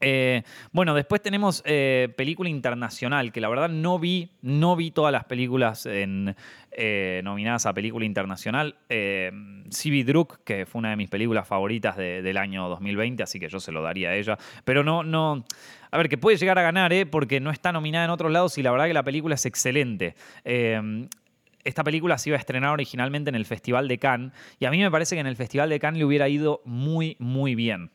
[0.00, 0.42] Eh,
[0.72, 5.24] bueno, después tenemos eh, película internacional, que la verdad no vi, no vi todas las
[5.24, 8.76] películas eh, nominadas a película internacional.
[8.88, 13.60] sí Druk, que fue una de mis películas favoritas del año 2020, así que yo
[13.60, 14.38] se lo daría a ella.
[14.64, 15.44] Pero no, no.
[15.90, 18.62] A ver, que puede llegar a ganar, porque no está nominada en otros lados y
[18.62, 20.14] la verdad que la película es excelente
[21.62, 24.78] esta película se iba a estrenar originalmente en el Festival de Cannes y a mí
[24.78, 27.90] me parece que en el Festival de Cannes le hubiera ido muy, muy bien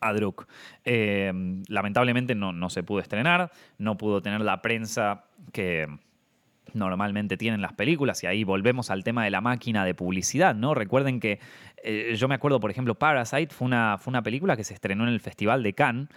[0.00, 0.46] a Druk.
[0.84, 1.32] Eh,
[1.68, 5.86] lamentablemente no, no se pudo estrenar, no pudo tener la prensa que
[6.74, 10.74] normalmente tienen las películas y ahí volvemos al tema de la máquina de publicidad, ¿no?
[10.74, 11.38] Recuerden que
[11.82, 15.04] eh, yo me acuerdo, por ejemplo, Parasite fue una, fue una película que se estrenó
[15.04, 16.08] en el Festival de Cannes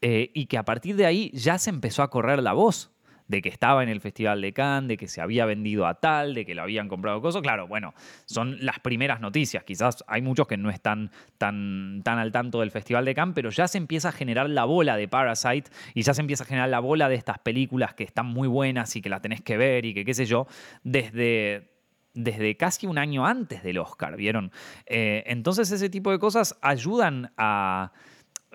[0.00, 2.90] eh, y que a partir de ahí ya se empezó a correr la voz
[3.28, 6.34] de que estaba en el Festival de Cannes, de que se había vendido a tal,
[6.34, 7.42] de que lo habían comprado cosas.
[7.42, 9.64] Claro, bueno, son las primeras noticias.
[9.64, 13.50] Quizás hay muchos que no están tan, tan al tanto del Festival de Cannes, pero
[13.50, 16.68] ya se empieza a generar la bola de Parasite y ya se empieza a generar
[16.68, 19.84] la bola de estas películas que están muy buenas y que las tenés que ver
[19.84, 20.46] y que qué sé yo,
[20.82, 21.78] desde
[22.14, 24.50] desde casi un año antes del Oscar, ¿vieron?
[24.86, 27.92] Eh, entonces ese tipo de cosas ayudan a...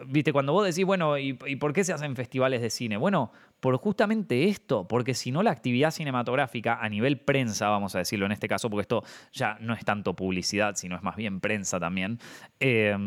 [0.08, 2.98] Viste, cuando vos decís, bueno, ¿y, ¿y, por qué se hacen festivales de cine?
[2.98, 8.00] Bueno, por justamente esto, porque si no la actividad cinematográfica a nivel prensa, vamos a
[8.00, 11.40] decirlo en este caso, porque esto ya no es tanto publicidad, sino es más bien
[11.40, 12.20] prensa también,
[12.60, 12.98] eh,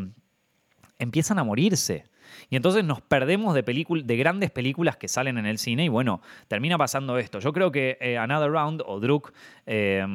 [0.98, 2.04] empiezan a morirse.
[2.48, 6.22] Y entonces nos perdemos de, de grandes películas que salen en el cine y bueno,
[6.48, 7.38] termina pasando esto.
[7.38, 9.34] Yo creo que eh, Another Round o Druk
[9.66, 10.06] eh,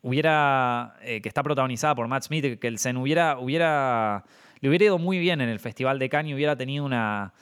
[0.00, 4.24] hubiera, que está protagonizada por Matt Smith, que el hubiera, hubiera,
[4.60, 7.34] le hubiera ido muy bien en el Festival de Cannes y hubiera tenido una,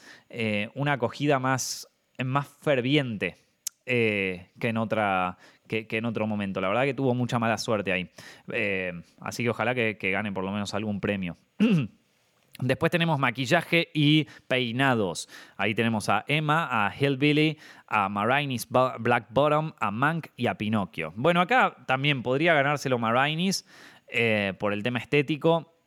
[0.74, 1.88] una acogida más
[2.24, 3.36] más ferviente
[3.86, 6.60] eh, que, en otra, que, en otro momento.
[6.60, 8.10] La verdad que tuvo mucha mala suerte ahí.
[8.52, 11.36] Eh, así que ojalá que, gane por lo menos algún premio.
[12.60, 15.28] Después tenemos maquillaje y peinados.
[15.56, 17.56] Ahí tenemos a Emma, a Hillbilly,
[17.86, 21.12] a Marainis Black Bottom, a Mank y a Pinocchio.
[21.14, 23.64] Bueno, acá también podría ganárselo Marainis
[24.08, 25.78] eh, por el tema estético.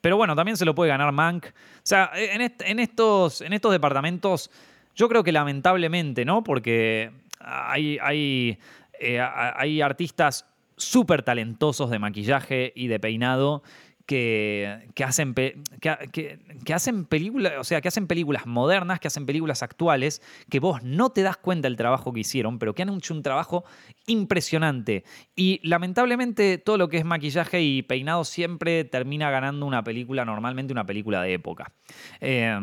[0.00, 1.46] Pero bueno, también se lo puede ganar Mank.
[1.46, 1.50] O
[1.82, 4.50] sea, en, en, estos, en estos departamentos
[4.94, 6.42] yo creo que lamentablemente, ¿no?
[6.42, 8.58] Porque hay, hay,
[8.98, 10.46] eh, hay artistas
[10.76, 13.62] súper talentosos de maquillaje y de peinado
[14.10, 20.20] que, hacen, que, hacen películas, o sea, que hacen películas modernas, que hacen películas actuales,
[20.50, 23.22] que vos no te das cuenta del trabajo que hicieron, pero que han hecho un
[23.22, 23.64] trabajo
[24.08, 25.04] impresionante.
[25.36, 30.72] Y lamentablemente todo lo que es maquillaje y peinado siempre termina ganando una película, normalmente
[30.72, 31.72] una película de época.
[32.20, 32.58] Eh,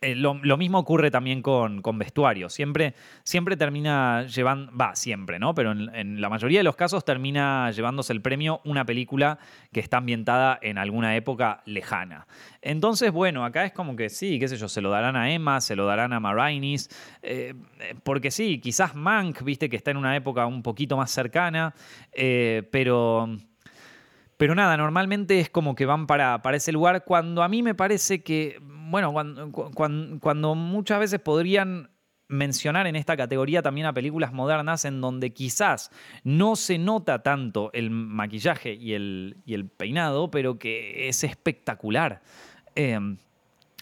[0.00, 2.48] eh, lo, mismo ocurre también con, vestuario.
[2.48, 5.54] Siempre, siempre termina llevando, va, siempre, ¿no?
[5.54, 9.38] Pero en, la mayoría de los casos termina llevándose el premio una película
[9.72, 12.26] que está ambientada en alguna época lejana.
[12.62, 15.60] Entonces, bueno, acá es como que sí, qué sé yo, se lo darán a Emma,
[15.60, 16.88] se lo darán a Marainis,
[17.22, 17.54] eh,
[18.02, 21.74] porque sí, quizás Mank, viste que está en una época un poquito más cercana,
[22.12, 23.28] eh, pero
[24.38, 28.22] pero nada, normalmente es como que van para, ese lugar cuando a mí me parece
[28.22, 29.50] que, bueno, cuando,
[30.20, 31.90] cuando, muchas veces podrían
[32.28, 35.90] mencionar en esta categoría también a películas modernas en donde quizás
[36.22, 42.22] no se nota tanto el maquillaje y el, y el peinado, pero que es espectacular.
[42.76, 43.16] Em,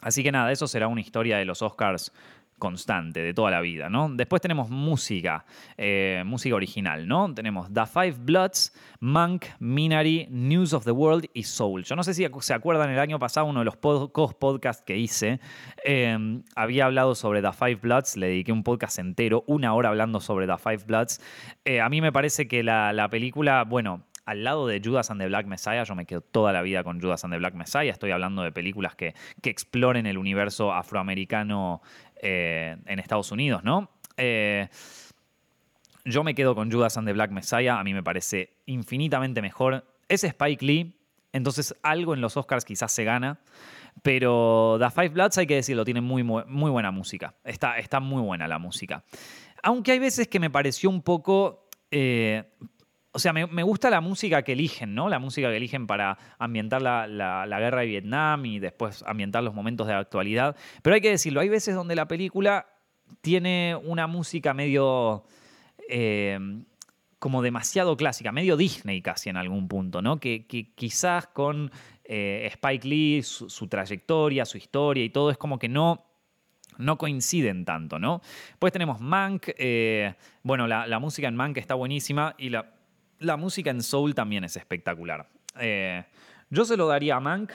[0.01, 2.13] así que nada, eso será una historia de los Oscars
[2.59, 4.09] constante de toda la vida, ¿no?
[4.09, 5.45] Después tenemos música,
[5.77, 7.33] eh, música original, ¿no?
[7.35, 11.85] Tenemos The Five Bloods, Monk, Minari, News of the World y Soul.
[11.85, 15.41] Yo no sé si se acuerdan, el año pasado uno de los podcasts que hice,
[15.85, 20.21] em, había hablado sobre The Five Bloods, le dediqué un podcast entero, una hora hablando
[20.21, 21.21] sobre The Five Bloods.
[21.65, 25.20] Eh, a mí me parece que la, la película, bueno, al lado de Judas and
[25.20, 27.93] the Black Messiah, yo me quedo toda la vida con Judas and the Black Messiah.
[27.93, 31.81] Estoy hablando de películas que, que exploren el universo afroamericano
[32.20, 33.89] eh, en Estados Unidos, ¿no?
[34.16, 34.68] Eh,
[36.05, 39.85] yo me quedo con Judas and the Black Messiah, a mí me parece infinitamente mejor.
[40.09, 40.99] Es Spike Lee,
[41.33, 43.39] entonces algo en los Oscars quizás se gana,
[44.03, 47.35] pero The Five Bloods, hay que decirlo, tiene muy, muy, buena música.
[47.45, 49.05] Está, está, muy buena la música.
[49.62, 51.68] Aunque hay veces que me pareció un poco...
[51.93, 52.43] Eh,
[53.17, 55.09] o sea, me, gusta la música que eligen, ¿no?
[55.09, 59.87] La música que eligen para ambientar la, guerra de Vietnam y después ambientar los momentos
[59.87, 60.55] de actualidad.
[60.83, 62.67] Pero hay que decirlo, hay veces donde la película
[63.23, 65.25] tiene una música medio...
[65.89, 66.39] Eh,
[67.19, 70.21] como demasiado clásica, medio Disney casi en algún punto, ¿no?
[70.21, 71.71] Que, quizás con
[72.05, 76.05] eh, Spike Lee, su, trayectoria, su historia y todo es como que no,
[76.77, 78.21] no coinciden tanto, ¿no?
[78.59, 82.76] Pues tenemos Mank, eh, bueno, la, música en Mank está buenísima y la,
[83.19, 85.29] la música en Soul también es espectacular.
[85.59, 86.05] Eh,
[86.51, 87.53] yo se lo daría a Mank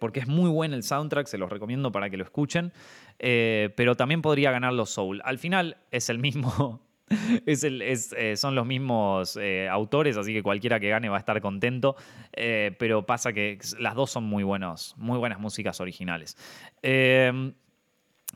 [0.00, 2.72] porque es muy buen el soundtrack, se los recomiendo para que lo escuchen,
[3.18, 5.20] pero también podría ganarlo Soul.
[5.22, 6.80] Al final es el mismo,
[7.46, 11.96] eh, son los mismos eh, autores, así que cualquiera que gane va a estar contento.
[12.32, 16.36] Eh, pero pasa que las dos son muy buenos, muy buenas músicas originales.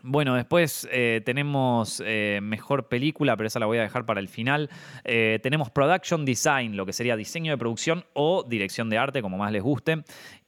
[0.02, 0.88] Bueno, después
[1.24, 2.02] tenemos
[2.42, 4.68] mejor película, pero esa la voy a dejar para el final.
[5.04, 9.52] tenemos Production Design, lo que sería diseño de producción o dirección de arte, como más
[9.52, 10.04] les guste.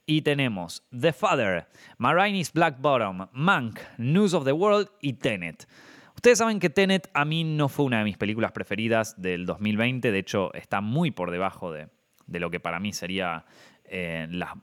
[0.06, 5.66] Y tenemos The Father, Marini's Black Bottom, Monk, News of the World y Tenet.
[6.14, 10.12] Ustedes saben que Tenet a mí no fue una de mis películas preferidas del 2020,
[10.12, 11.88] de hecho está muy por debajo de,
[12.26, 13.44] lo que para mí sería
[13.86, 14.54] eh, las,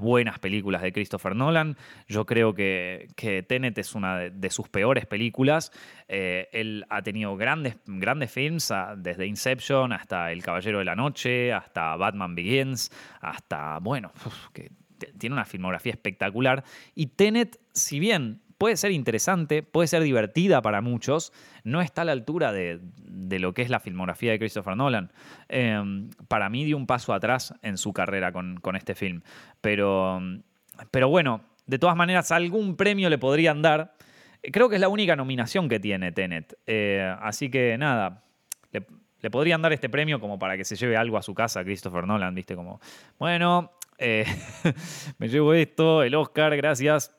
[0.00, 1.76] buenas películas de Christopher Nolan.
[2.08, 5.72] Yo creo que, que Tenet es una de, sus peores películas.
[6.08, 10.96] Eh, él ha tenido grandes, grandes films, ah, desde Inception hasta El Caballero de la
[10.96, 14.12] Noche, hasta Batman Begins, hasta, bueno,
[14.52, 14.70] que
[15.18, 16.64] tiene una filmografía espectacular.
[16.94, 21.32] Y Tenet, si bien puede ser interesante, puede ser divertida para muchos,
[21.64, 22.78] no está a la altura de,
[23.38, 25.10] lo que es la filmografía de Christopher Nolan.
[25.48, 29.22] Em, para mí dio un paso atrás en su carrera con, este film.
[29.62, 30.20] Pero,
[30.90, 33.94] pero bueno, de todas maneras, algún premio le podrían dar.
[34.42, 36.58] Creo que es la única nominación que tiene Tenet.
[36.66, 38.24] Eh, así que nada,
[38.72, 42.06] le, podrían dar este premio como para que se lleve algo a su casa Christopher
[42.06, 42.54] Nolan, ¿viste?
[42.56, 42.78] Como,
[43.18, 44.26] bueno, eh,
[45.18, 47.16] me llevo esto, el Oscar, gracias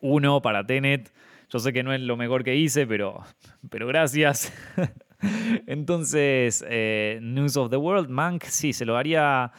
[0.00, 1.12] uno para Tenet.
[1.48, 3.22] Yo sé que no es lo mejor que hice, pero,
[3.70, 4.52] pero gracias.
[5.66, 9.52] Entonces, eh, News of the World, Mank, sí, se lo haría.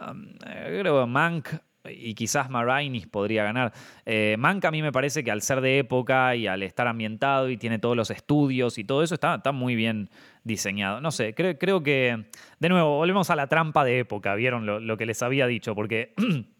[0.00, 1.48] Um, creo que Mank
[1.88, 3.72] y quizás Marainis podría ganar.
[4.04, 7.50] Eh, Mank a mí me parece que al ser de época y al estar ambientado
[7.50, 10.10] y tiene todos los estudios y todo eso, está, está muy bien
[10.44, 11.00] diseñado.
[11.00, 12.26] No sé, creo, creo que.
[12.58, 15.74] De nuevo, volvemos a la trampa de época, ¿vieron lo que les había dicho?
[15.74, 16.14] Porque.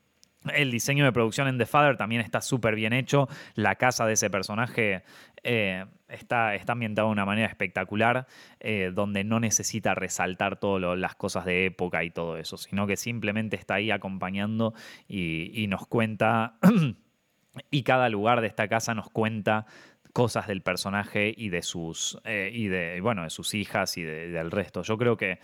[0.54, 3.28] El diseño de producción en The Father también está súper bien hecho.
[3.54, 5.02] La casa de ese personaje
[5.42, 8.26] eh, está, ambientada de una manera espectacular,
[8.60, 12.96] eh, donde no necesita resaltar todas las cosas de época y todo eso, sino que
[12.96, 14.74] simplemente está ahí acompañando
[15.08, 16.58] y, nos cuenta,
[17.70, 19.66] y cada lugar de esta casa nos cuenta
[20.12, 24.50] cosas del personaje y de sus, eh, y de, bueno, de sus hijas y del
[24.50, 24.82] resto.
[24.82, 25.38] Yo creo que,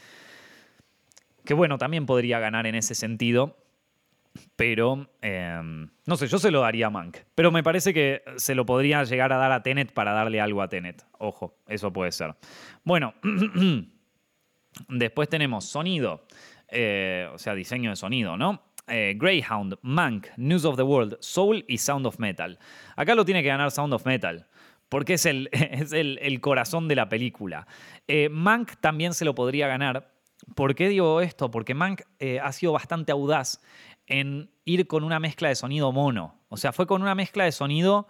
[1.44, 3.61] que, bueno, también podría ganar en ese sentido
[4.56, 7.18] pero em, no sé, yo se lo daría a Mank.
[7.34, 10.62] Pero me parece que se lo podría llegar a dar a Tenet para darle algo
[10.62, 11.04] a Tenet.
[11.18, 12.34] Ojo, eso puede ser.
[12.84, 13.14] Bueno,
[14.88, 16.26] después tenemos sonido,
[16.68, 18.62] eh, o sea, diseño de sonido, ¿no?
[18.88, 22.58] Eh, Greyhound, Mank, News of the World, Soul y Sound of Metal.
[22.96, 24.46] Acá lo tiene que ganar Sound of Metal
[24.92, 27.66] porque es el, es el, corazón de la película.
[28.06, 30.11] Eh, Mank también se lo podría ganar.
[30.54, 31.50] ¿Por qué digo esto?
[31.50, 32.02] Porque Mank
[32.42, 33.60] ha sido bastante audaz
[34.06, 36.40] en ir con una mezcla de sonido mono.
[36.48, 38.06] O sea, fue con una mezcla de sonido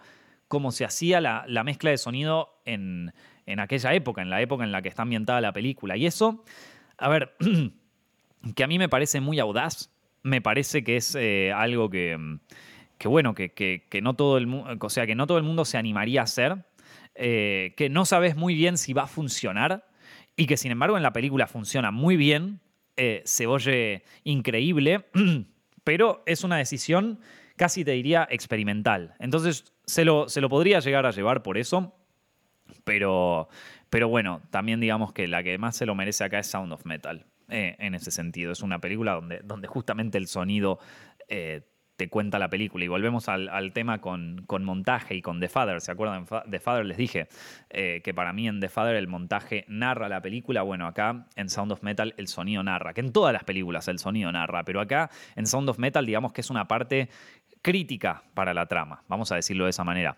[0.47, 3.11] como se hacía la, mezcla de sonido en,
[3.57, 5.97] aquella época, en la época en la que está ambientada la película.
[5.97, 6.43] Y eso,
[6.97, 7.35] a ver,
[8.55, 12.17] que a mí me parece muy audaz, me parece que es eh, algo que,
[13.03, 14.47] bueno, que, no todo el
[14.79, 16.65] o sea, que no todo el mundo se animaría a hacer,
[17.15, 19.87] eh, que no sabes muy bien si va a funcionar
[20.35, 22.59] y que sin embargo en la película funciona muy bien,
[22.97, 25.05] eh, se oye increíble.
[25.83, 27.19] pero es una decisión
[27.55, 29.15] casi te diría experimental.
[29.19, 31.95] Entonces se lo, se lo podría llegar a llevar por eso,
[32.83, 33.49] pero,
[33.89, 36.85] pero bueno, también digamos que la que más se lo merece acá es Sound of
[36.85, 37.25] Metal.
[37.49, 40.79] Eh, en ese sentido, es una película donde, donde justamente el sonido
[41.27, 41.61] eh,
[42.09, 42.85] cuenta la película.
[42.85, 45.81] Y volvemos al, tema con, montaje y con The Father.
[45.81, 46.25] ¿Se acuerdan?
[46.49, 47.27] The Father les dije
[47.69, 50.61] eh, que para mí en The Father el montaje narra la película.
[50.61, 53.99] Bueno, acá en Sound of Metal el sonido narra, que en todas las películas el
[53.99, 57.09] sonido narra, pero acá en Sound of Metal digamos que es una parte
[57.61, 60.17] crítica para la trama, vamos a decirlo de esa manera.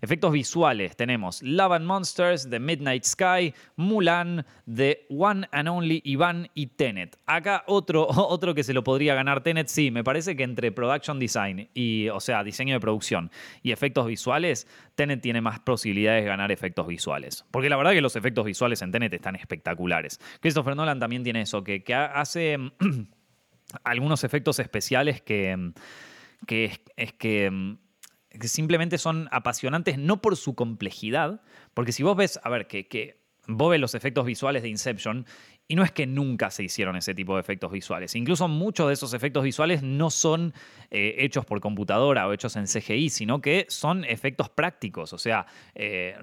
[0.00, 6.48] Efectos visuales tenemos Love and Monsters, The Midnight Sky, Mulan, The One and Only Ivan
[6.54, 7.18] y Tenet.
[7.26, 11.18] Acá otro, otro que se lo podría ganar Tenet, sí, me parece que entre Production
[11.18, 13.30] Design y, o sea, diseño de producción
[13.62, 17.44] y efectos visuales, Tenet tiene más posibilidades de ganar efectos visuales.
[17.50, 20.20] Porque la verdad que los efectos visuales en Tenet están espectaculares.
[20.40, 22.58] Christopher Nolan también tiene eso, que, que hace
[23.84, 25.72] algunos efectos especiales que,
[26.46, 27.76] que es que
[28.38, 32.88] que simplemente son apasionantes no por su complejidad, porque si vos ves, a ver, que,
[32.88, 35.26] que vos ves los efectos visuales de Inception
[35.66, 38.14] y no es que nunca se hicieron ese tipo de efectos visuales.
[38.14, 40.52] Incluso muchos de esos efectos visuales no son
[40.90, 45.46] eh, hechos por computadora o hechos en CGI, sino que son efectos prácticos, o sea,
[45.74, 46.16] eh,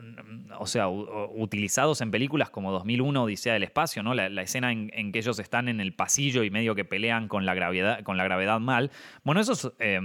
[0.60, 4.14] o sea utilizados en películas como 2001 Odisea del Espacio, ¿no?
[4.14, 7.56] la, escena en, que ellos están en el pasillo y medio que pelean con la
[7.56, 8.92] gravedad, con la gravedad mal.
[9.24, 10.00] Bueno, eso es eh,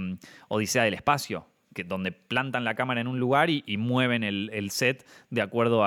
[0.47, 1.45] Odisea del Espacio
[1.83, 5.83] donde plantan la cámara en un lugar y, mueven el, set de acuerdo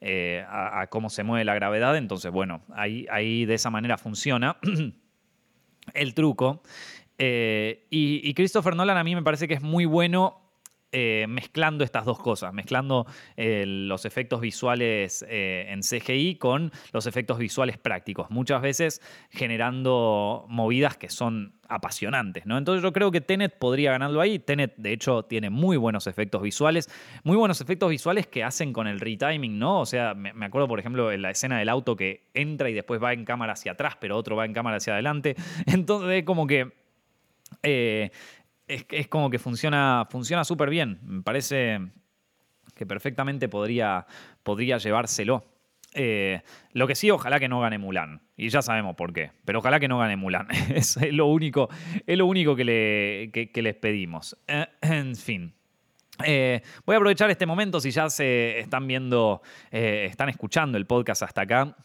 [0.00, 1.96] eh, a, cómo se mueve la gravedad.
[1.96, 4.56] Entonces, bueno, ahí, ahí de esa manera funciona
[5.94, 6.62] el truco.
[7.22, 10.39] Eh, y, Christopher Nolan a mí me parece que es muy bueno
[10.92, 17.78] eh, mezclando estas dos cosas, mezclando los efectos visuales en CGI con los efectos visuales
[17.78, 22.58] prácticos, muchas veces generando movidas que son apasionantes, ¿no?
[22.58, 24.38] Entonces yo creo que Tenet podría ganarlo ahí.
[24.38, 26.90] Tenet, de hecho, tiene muy buenos efectos visuales,
[27.22, 29.80] muy buenos efectos visuales que hacen con el retiming, ¿no?
[29.80, 33.02] O sea, me, acuerdo, por ejemplo, en la escena del auto que entra y después
[33.02, 35.36] va en cámara hacia atrás, pero otro va en cámara hacia adelante.
[35.66, 36.72] Entonces, es como que.
[37.62, 38.10] Eh,
[38.70, 40.98] es, como que funciona funciona súper bien.
[41.02, 41.80] Me parece
[42.74, 44.06] que perfectamente podría,
[44.42, 45.44] podría llevárselo.
[45.92, 46.40] Eh,
[46.72, 48.22] lo que sí, ojalá que no gane Mulan.
[48.36, 49.32] Y ya sabemos por qué.
[49.44, 50.48] Pero ojalá que no gane Mulan.
[50.74, 51.68] es, lo único,
[52.06, 54.36] es lo único que, le, les pedimos.
[54.46, 55.52] Eh, en fin.
[56.24, 59.40] Eh, voy a aprovechar este momento si ya se están viendo,
[59.70, 61.76] están escuchando el podcast hasta acá.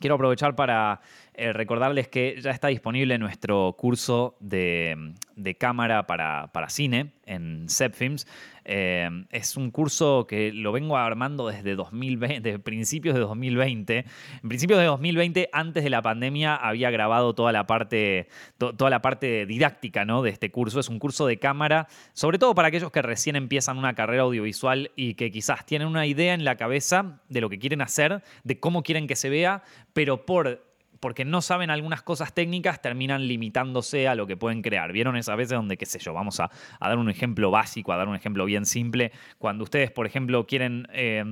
[0.00, 1.00] Quiero aprovechar para
[1.34, 5.14] recordarles que ya está disponible nuestro curso de,
[5.58, 8.26] cámara para, para, cine en Zepfilms.
[8.64, 14.04] Eh, es un curso que lo vengo armando desde 2020, desde principios de 2020.
[14.42, 18.28] En principios de 2020, antes de la pandemia, había grabado toda la parte,
[18.58, 20.22] toda la parte didáctica ¿no?
[20.22, 20.80] de este curso.
[20.80, 24.92] Es un curso de cámara, sobre todo para aquellos que recién empiezan una carrera audiovisual
[24.94, 28.60] y que quizás tienen una idea en la cabeza de lo que quieren hacer, de
[28.60, 29.62] cómo quieren que se vea,
[29.92, 30.69] pero por
[31.00, 34.92] porque no saben algunas cosas técnicas, terminan limitándose a lo que pueden crear.
[34.92, 38.08] ¿Vieron esas veces donde, qué sé yo, vamos a, dar un ejemplo básico, a dar
[38.08, 39.12] un ejemplo bien simple?
[39.38, 40.86] Cuando ustedes, por ejemplo, quieren...
[40.92, 41.24] Eh,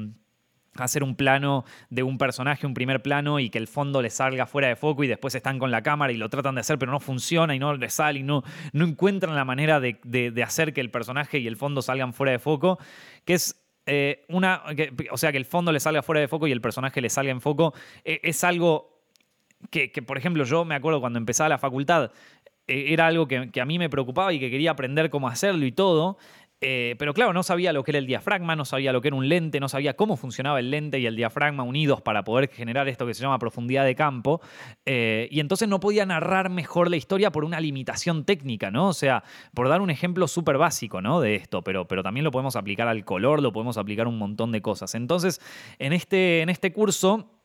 [0.82, 4.46] hacer un plano de un personaje, un primer plano, y que el fondo les salga
[4.46, 6.92] fuera de foco y después están con la cámara y lo tratan de hacer, pero
[6.92, 10.80] no funciona y no les sale y no, no encuentran la manera de, hacer que
[10.80, 12.78] el personaje y el fondo salgan fuera de foco,
[13.24, 14.62] que es eh, una,
[15.10, 17.32] o sea, que el fondo le salga fuera de foco y el personaje le salga
[17.32, 18.97] en foco, eh, es algo
[19.70, 22.10] que, por ejemplo, yo me acuerdo cuando empezaba la facultad,
[22.66, 25.72] eh, era algo que, a mí me preocupaba y que quería aprender cómo hacerlo y
[25.72, 26.18] todo.
[26.60, 29.16] Eh, pero claro, no sabía lo que era el diafragma, no sabía lo que era
[29.16, 32.88] un lente, no sabía cómo funcionaba el lente y el diafragma unidos para poder generar
[32.88, 34.40] esto que se llama profundidad de campo.
[34.84, 38.88] Eh, y entonces no podía narrar mejor la historia por una limitación técnica, ¿no?
[38.88, 39.22] O sea,
[39.54, 41.20] por dar un ejemplo súper básico, ¿no?
[41.20, 44.18] De esto, pero, pero también lo podemos aplicar al color, lo podemos aplicar a un
[44.18, 44.96] montón de cosas.
[44.96, 45.40] Entonces,
[45.78, 47.37] en este, en este curso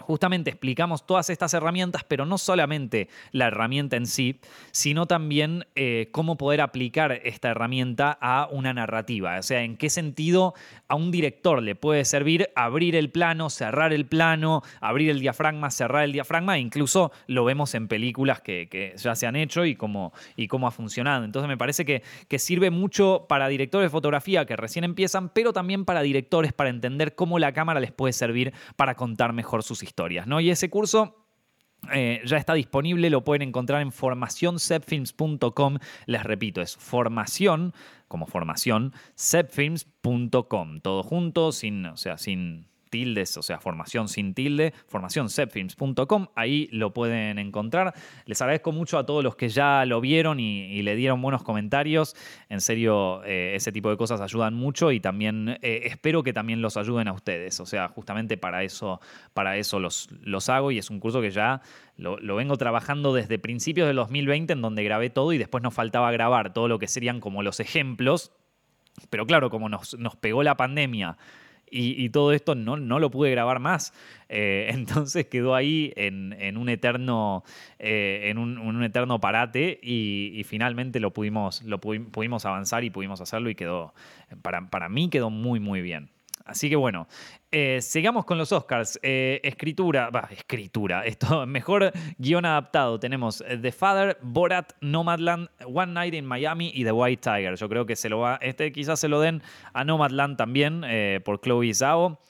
[0.00, 4.40] Justamente explicamos todas estas herramientas, pero no solamente la herramienta en sí,
[4.72, 9.38] sino también eh, cómo poder aplicar esta herramienta a una narrativa.
[9.38, 10.54] O sea, en qué sentido
[10.88, 15.70] a un director le puede servir abrir el plano, cerrar el plano, abrir el diafragma,
[15.70, 16.56] cerrar el diafragma.
[16.56, 20.66] E incluso lo vemos en películas que, ya se han hecho y cómo, y cómo
[20.66, 21.24] ha funcionado.
[21.24, 25.52] Entonces me parece que, que sirve mucho para directores de fotografía que recién empiezan, pero
[25.52, 29.82] también para directores para entender cómo la cámara les puede servir para contar mejor sus
[29.82, 29.89] historias.
[30.26, 30.40] ¿No?
[30.40, 31.16] Y ese curso
[31.92, 35.78] eh, ya está disponible, lo pueden encontrar en formacioncepfilms.com.
[36.06, 37.72] Les repito, es formación,
[38.08, 40.80] como formación, sepfilms.com.
[40.80, 46.92] Todo junto, sin, o sea, sin tildes, o sea, formación sin tilde, formacioncepfilms.com, ahí lo
[46.92, 47.94] pueden encontrar.
[48.26, 52.16] Les agradezco mucho a todos los que ya lo vieron y, le dieron buenos comentarios.
[52.48, 56.62] En serio, eh, ese tipo de cosas ayudan mucho y también eh, espero que también
[56.62, 57.60] los ayuden a ustedes.
[57.60, 59.00] O sea, justamente para eso,
[59.34, 61.62] para eso los, los hago y es un curso que ya
[61.96, 65.74] lo, lo, vengo trabajando desde principios del 2020 en donde grabé todo y después nos
[65.74, 68.32] faltaba grabar todo lo que serían como los ejemplos.
[69.08, 71.16] Pero claro, como nos, nos pegó la pandemia
[71.70, 73.92] y, todo esto no, no lo pude grabar más.
[74.28, 77.44] Eh, entonces quedó ahí en, un eterno,
[77.78, 83.50] eh, en un, eterno parate y, finalmente lo pudimos, lo pudimos avanzar y pudimos hacerlo
[83.50, 83.94] y quedó,
[84.42, 86.10] para, para mí quedó muy, muy bien.
[86.44, 87.06] Así que bueno,
[87.52, 88.98] eh, sigamos con los Oscars.
[89.02, 92.98] Eh, escritura, va, escritura, esto, mejor guion adaptado.
[92.98, 97.56] Tenemos eh, The Father, Borat, Nomadland, One Night in Miami y The White Tiger.
[97.56, 100.84] Yo creo que se lo va, este quizás se lo den a Nomadland también
[101.24, 102.20] por Chloe Zhao.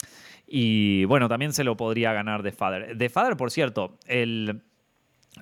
[0.46, 2.98] Y bueno, también se lo podría ganar The Father.
[2.98, 4.62] The Father, por cierto, el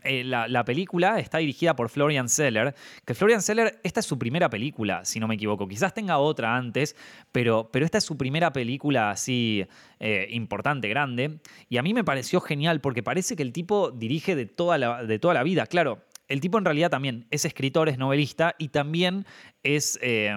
[0.03, 2.75] eh, la, película está dirigida por Florian Seller,
[3.05, 5.67] que Florian Seller, esta es su primera película, si no me equivoco.
[5.67, 6.95] Quizás tenga otra antes,
[7.33, 9.67] pero, pero esta es su primera película así
[9.99, 11.41] eh, importante, grande.
[11.69, 15.05] Y a mí me pareció genial porque parece que el tipo dirige de toda la,
[15.05, 15.67] de toda la vida.
[15.67, 19.25] Claro, el tipo en realidad también es escritor, es novelista y también
[19.63, 20.37] es eh,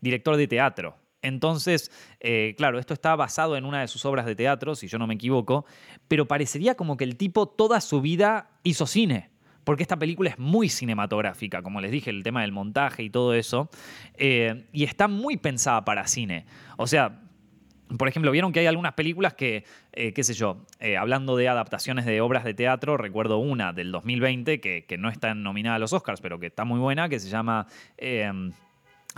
[0.00, 0.96] director de teatro.
[1.22, 1.90] Entonces,
[2.20, 5.06] eh, claro, esto está basado en una de sus obras de teatro, si yo no
[5.06, 5.66] me equivoco,
[6.06, 9.30] pero parecería como que el tipo toda su vida hizo cine.
[9.64, 13.34] Porque esta película es muy cinematográfica, como les dije, el tema del montaje y todo
[13.34, 13.68] eso.
[14.14, 16.46] Eh, y está muy pensada para cine.
[16.78, 17.20] O sea,
[17.98, 20.64] por ejemplo, vieron que hay algunas películas que, eh, qué sé yo,
[20.98, 25.34] hablando de adaptaciones de obras de teatro, recuerdo una del 2020 que, que, no está
[25.34, 27.66] nominada a los Oscars, pero que está muy buena, que se llama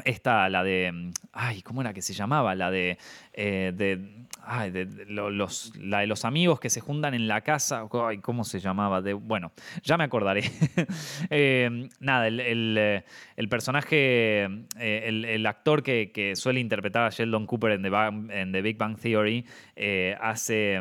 [0.05, 1.12] esta, la de.
[1.32, 2.55] Ay, ¿cómo era que se llamaba?
[2.55, 2.98] La de.
[3.32, 7.86] Eh, de, ay, de, los, la de los amigos que se juntan en la casa.
[8.07, 9.03] Ay, ¿Cómo se llamaba?
[9.03, 10.42] De, bueno, ya me acordaré.
[11.32, 13.05] Eh, nada, el, el,
[13.36, 14.44] el personaje.
[14.78, 18.76] Eh, el, actor que, que, suele interpretar a Sheldon Cooper en The, en The Big
[18.76, 19.46] Bang Theory
[20.20, 20.80] hace.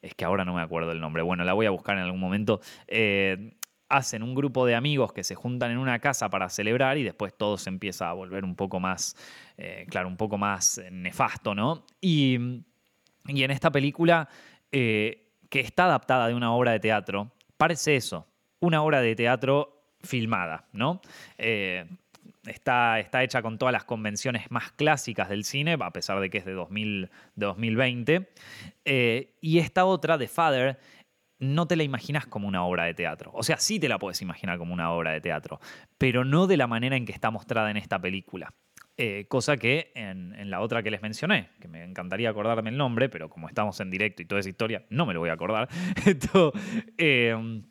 [0.00, 1.22] Es que ahora no me acuerdo el nombre.
[1.22, 2.60] Bueno, la voy a buscar en algún momento
[3.88, 7.34] hacen un grupo de amigos que se juntan en una casa para celebrar y después
[7.36, 9.16] todo se empieza a volver un poco más,
[9.56, 11.84] eh, claro, un poco más nefasto, ¿no?
[12.00, 12.34] Y,
[13.26, 14.28] en esta película,
[14.72, 18.26] eh, que está adaptada de una obra de teatro, parece eso,
[18.60, 21.02] una obra de teatro filmada, ¿no?
[21.36, 21.84] Eh,
[22.46, 26.38] está, está, hecha con todas las convenciones más clásicas del cine, a pesar de que
[26.38, 28.28] es de, 2000, de 2020.
[29.42, 30.78] y esta otra, The Father,
[31.38, 33.30] no te la imaginas como una obra de teatro.
[33.34, 35.60] O sea, sí te la puedes imaginar como una obra de teatro,
[35.96, 38.52] pero no de la manera en que está mostrada en esta película.
[39.00, 43.08] Eh, cosa que en, la otra que les mencioné, que me encantaría acordarme el nombre,
[43.08, 45.68] pero como estamos en directo y toda esa historia, no me lo voy a acordar.
[46.98, 47.62] Em,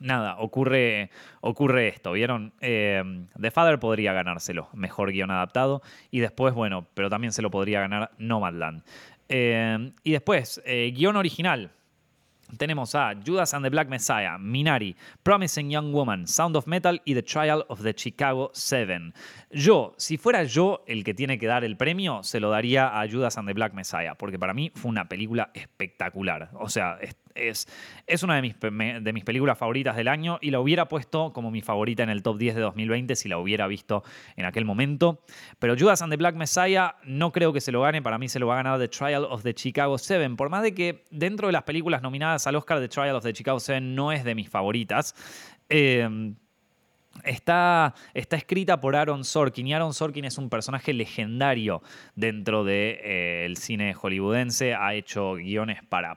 [0.00, 2.52] nada, ocurre, ocurre esto, ¿vieron?
[2.60, 5.80] Em, The Father podría ganárselo, mejor guion adaptado,
[6.10, 8.82] y después, bueno, pero también se lo podría ganar Nomadland.
[9.30, 11.70] Em, y después, eh, guion original,
[12.56, 17.14] tenemos a Judas and the Black Messiah, Minari, Promising Young Woman, Sound of Metal y
[17.14, 19.12] The Trial of the Chicago Seven.
[19.50, 23.08] Yo, si fuera yo el que tiene que dar el premio, se lo daría a
[23.08, 26.50] Judas and the Black Messiah, porque para mí fue una película espectacular.
[26.54, 26.98] O sea,
[27.38, 27.68] es,
[28.06, 31.50] es una de mis, de mis películas favoritas del año y la hubiera puesto como
[31.50, 34.02] mi favorita en el top 10 de 2020 si la hubiera visto
[34.36, 35.22] en aquel momento.
[35.58, 38.38] Pero Judas and the Black Messiah no creo que se lo gane, para mí se
[38.38, 41.46] lo va a ganar The Trial of the Chicago 7, por más de que dentro
[41.48, 44.34] de las películas nominadas al Oscar The Trial of the Chicago 7 no es de
[44.34, 45.14] mis favoritas.
[45.68, 46.34] Eh,
[47.24, 51.82] Está, está, escrita por Aaron Sorkin y Aaron Sorkin es un personaje legendario
[52.14, 54.74] dentro del de, eh, cine hollywoodense.
[54.74, 56.14] Ha hecho guiones para,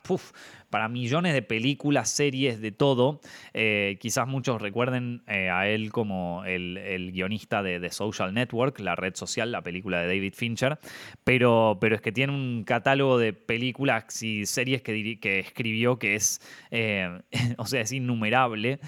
[0.72, 3.22] para millones de películas, series, de todo.
[3.54, 8.96] Eh, quizás muchos recuerden eh, a él como el, guionista de The Social Network, la
[8.96, 10.80] red social, la película de David Fincher.
[11.24, 16.42] Pero, pero es que tiene un catálogo de películas y series que, escribió que es,
[17.58, 18.80] o sea, es innumerable.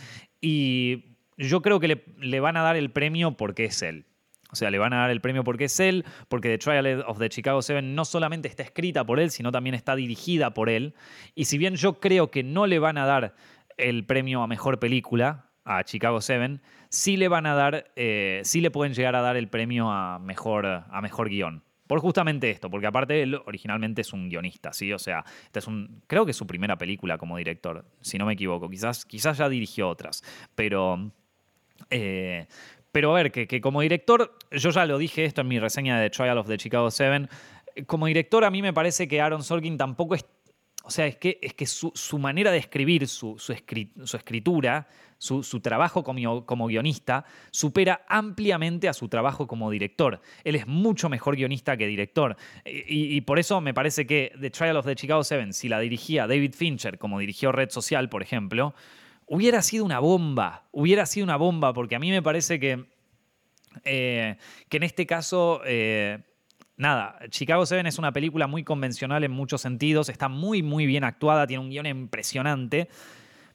[0.42, 4.06] Y yo creo que le, van a dar el premio porque es él.
[4.54, 7.18] O sea, le van a dar el premio porque es él, porque The Trial of
[7.18, 10.94] the Chicago Seven no solamente está escrita por él, sino también está dirigida por él.
[11.34, 13.34] Y si bien yo creo que no le van a dar
[13.78, 18.62] el premio a mejor película a Chicago Seven, sí le van a dar, eh, sí
[18.62, 21.64] le pueden llegar a dar el premio a mejor, a mejor guion.
[21.88, 24.94] Por justamente esto, porque aparte él originalmente es un guionista, ¿sí?
[24.94, 28.28] O sea, esta es un, creo que es su primera película como director, si no
[28.28, 28.70] me equivoco.
[28.70, 30.24] Quizás, quizás ya dirigió otras,
[30.54, 31.12] pero
[31.90, 32.48] eh,
[32.94, 36.12] pero a ver, que, como director, yo ya lo dije esto en mi reseña de
[36.12, 37.28] Trial of the Chicago 7,
[37.88, 40.24] como director a mí me parece que Aaron Sorkin tampoco es...
[40.86, 44.88] O sea, es que, es que su, manera de escribir, su, su, escritura,
[45.18, 50.22] su, trabajo como, como, guionista, supera ampliamente a su trabajo como director.
[50.44, 52.36] Él es mucho mejor guionista que director.
[52.66, 55.80] Y, y, por eso me parece que The Trial of the Chicago 7, si la
[55.80, 58.76] dirigía David Fincher, como dirigió Red Social, por ejemplo,
[59.28, 62.86] hubiera sido una bomba, hubiera sido una bomba, porque a mí me parece que,
[63.86, 64.38] eh,
[64.70, 66.20] que en este caso, eh,
[66.78, 71.04] nada, Chicago Seven es una película muy convencional en muchos sentidos, está muy, muy bien
[71.04, 72.90] actuada, tiene un guion impresionante,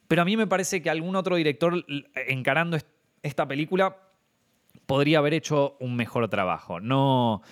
[0.06, 2.78] pero a mí me parece que algún otro director encarando
[3.22, 3.96] esta película
[4.86, 6.80] podría haber hecho un mejor trabajo.
[6.80, 7.42] No,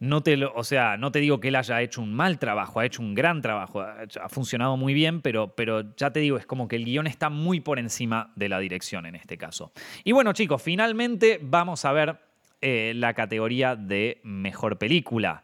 [0.00, 2.86] no te o sea, no te digo que él haya hecho un mal trabajo, ha
[2.86, 6.68] hecho un gran trabajo, ha, funcionado muy bien, pero, pero ya te digo, es como
[6.68, 9.72] que el guion está muy por encima de la dirección en este caso.
[10.04, 12.18] Y bueno, chicos, finalmente vamos a ver
[12.60, 15.42] eh, la categoría de mejor película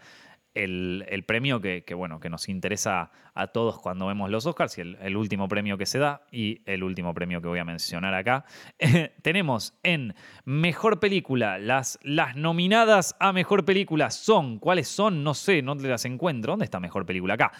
[0.54, 5.16] el, premio que, bueno, que nos interesa a todos cuando vemos los Oscars y el,
[5.16, 8.44] último premio que se da y el último premio que voy a mencionar acá.
[9.22, 15.24] tenemos en Mejor Película, las, las nominadas a Mejor Película son, ¿cuáles son?
[15.24, 16.52] No sé, no te las encuentro.
[16.52, 17.34] ¿Dónde está Mejor Película?
[17.34, 17.52] Acá.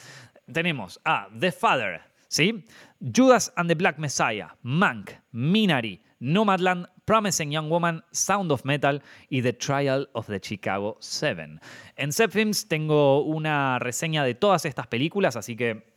[0.53, 2.65] Tenemos a The Father, ¿sí?
[3.01, 9.43] Judas and the Black Messiah, Mank, Minari, Nomadland, Promising Young Woman, Sound of Metal y
[9.43, 11.61] The Trial of the Chicago Seven.
[11.97, 15.95] En Films tengo una reseña de todas estas películas, así que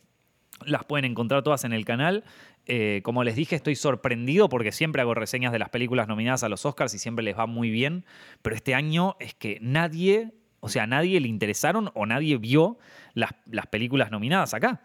[0.64, 2.24] las pueden encontrar todas en el canal.
[2.66, 6.48] Eh, como les dije, estoy sorprendido porque siempre hago reseñas de las películas nominadas a
[6.48, 8.04] los Oscars y siempre les va muy bien,
[8.42, 12.78] pero este año es que nadie, o sea, nadie le interesaron o nadie vio
[13.14, 14.82] las, las películas nominadas acá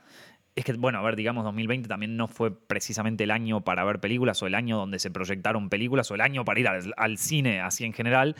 [0.55, 3.99] es que, bueno, a ver, digamos, 2020 también no fue precisamente el año para ver
[3.99, 7.59] películas o el año donde se proyectaron películas o el año para ir al, cine,
[7.59, 8.35] así en general.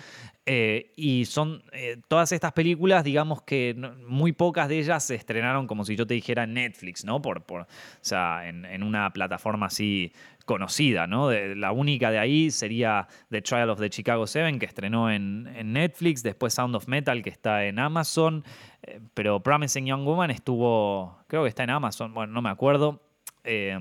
[0.45, 5.65] Eh, y son eh, todas estas películas, digamos que muy pocas de ellas se estrenaron
[5.65, 7.19] como si yo te dijera en Netflix, ¿no?
[7.19, 7.67] Por, por, o
[8.01, 10.11] sea, en, en una plataforma así
[10.45, 11.31] conocida, ¿no?
[11.31, 16.23] la única de ahí sería The Trial of the Chicago Seven, que estrenó en, Netflix,
[16.23, 18.43] después Sound of Metal, que está en Amazon,
[18.81, 23.01] eh, pero Promising Young Woman estuvo, creo que está en Amazon, bueno, no me acuerdo.
[23.43, 23.79] Eh,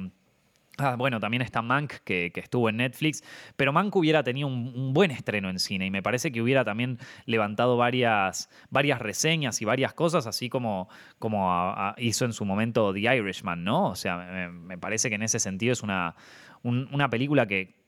[0.78, 3.22] Ah, bueno, también está Mank, que, estuvo en Netflix,
[3.56, 6.98] pero Mank hubiera tenido un, buen estreno en cine y me parece que hubiera también
[7.26, 10.88] levantado varias, varias reseñas y varias cosas, así como,
[11.18, 13.90] como hizo en su momento The Irishman, ¿no?
[13.90, 16.14] O sea, me, parece que en ese sentido es una,
[16.62, 17.82] una película que,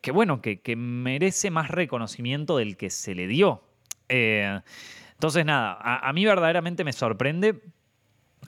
[0.00, 3.62] que, bueno, que, merece más reconocimiento del que se le dio.
[4.08, 4.60] Eh,
[5.12, 7.60] entonces, nada, a, mí verdaderamente me sorprende,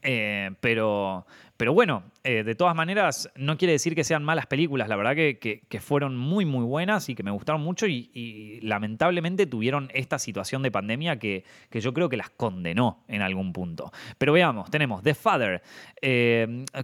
[0.02, 4.88] eh, pero, pero bueno, eh, de todas maneras, no quiere decir que sean malas películas.
[4.88, 9.90] La verdad que, fueron muy, muy buenas y que me gustaron mucho y, lamentablemente tuvieron
[9.94, 13.92] esta situación de pandemia que, yo creo que las condenó en algún punto.
[14.18, 15.62] Pero veamos, tenemos The Father.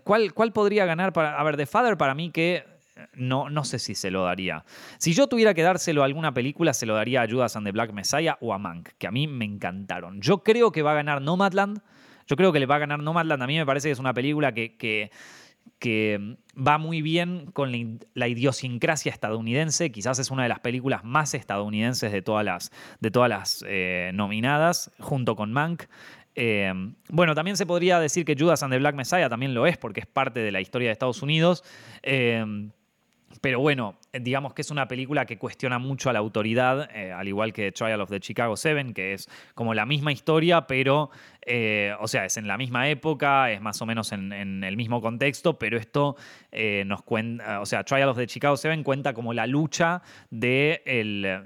[0.05, 1.13] ¿cuál, ¿Cuál podría ganar?
[1.13, 2.72] Para, a ver, The Father para mí que
[3.15, 4.65] no, no sé si se lo daría.
[4.99, 7.73] Si yo tuviera que dárselo a alguna película, se lo daría a Judas and the
[7.73, 10.21] Black Messiah o a Mank, que a mí me encantaron.
[10.21, 11.81] Yo creo que va a ganar Nomadland
[12.27, 13.43] yo creo que le va a ganar Nomadland.
[13.43, 15.11] A mí me parece que es una película que, que,
[16.57, 17.73] va muy bien con
[18.15, 19.91] la, idiosincrasia estadounidense.
[19.91, 22.71] Quizás es una de las películas más estadounidenses de todas las,
[23.01, 25.85] de todas las eh, nominadas, junto con Mank.
[26.35, 26.73] Eh,
[27.11, 30.01] bueno, también se podría decir que Judas and the Black Messiah también lo es, porque
[30.01, 31.65] es parte de la historia de Estados Unidos.
[32.03, 32.71] Eh,
[33.41, 37.29] pero bueno, digamos que es una película que cuestiona mucho a la autoridad, eh, al
[37.29, 41.11] igual que Trial of the Chicago Seven, que es como la misma historia, pero,
[41.47, 45.01] eh, o sea, es en la misma época, es más o menos en, el mismo
[45.01, 46.17] contexto, pero esto
[46.51, 50.83] eh, nos cuenta, o sea, Trial of the Chicago Seven cuenta como la lucha de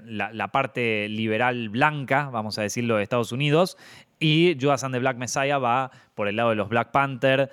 [0.07, 3.77] la, parte liberal blanca, vamos a decirlo, de Estados Unidos,
[4.19, 7.51] y Judas and the Black Messiah va por el lado de los Black Panther,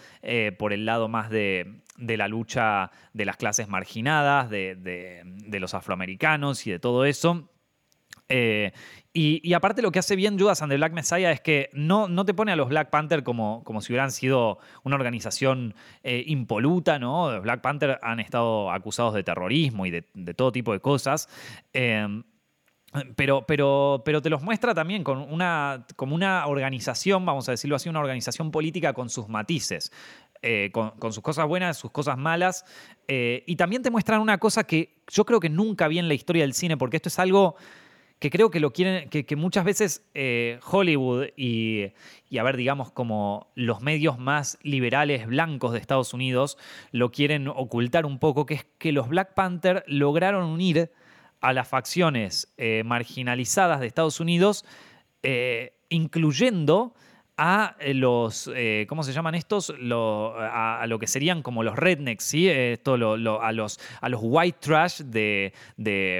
[0.56, 5.24] por el lado más de de la lucha de las clases marginadas, de,
[5.60, 7.50] los afroamericanos y de todo eso.
[8.28, 8.72] Eh,
[9.12, 12.24] y, aparte lo que hace bien Judas and the Black Messiah es que no, no
[12.24, 16.98] te pone a los Black Panther como, como si hubieran sido una organización eh, impoluta,
[16.98, 17.30] ¿no?
[17.30, 20.02] Los Black Panther han estado acusados de terrorismo y de,
[20.34, 21.28] todo tipo de cosas.
[21.72, 22.22] Eh,
[23.16, 27.74] pero, pero, pero te los muestra también con una, como una organización, vamos a decirlo
[27.74, 29.90] así, una organización política con sus matices.
[30.46, 32.66] Eh, con, sus cosas buenas, sus cosas malas.
[33.08, 36.12] Eh, y también te muestran una cosa que yo creo que nunca vi en la
[36.12, 37.56] historia del cine, porque esto es algo
[38.18, 41.92] que creo que lo quieren, que, muchas veces eh, Hollywood y,
[42.28, 46.58] y, a ver, digamos, como los medios más liberales blancos de Estados Unidos
[46.90, 50.92] lo quieren ocultar un poco, que es que los Black Panther lograron unir
[51.40, 54.64] a las facciones marginalizadas de Estados Unidos,
[55.88, 56.94] incluyendo
[57.36, 59.70] a eh, los, eh, ¿cómo se llaman estos?
[59.70, 62.48] a, lo que serían como los rednecks, ¿sí?
[62.48, 65.52] Esto a, los, a los white trash de,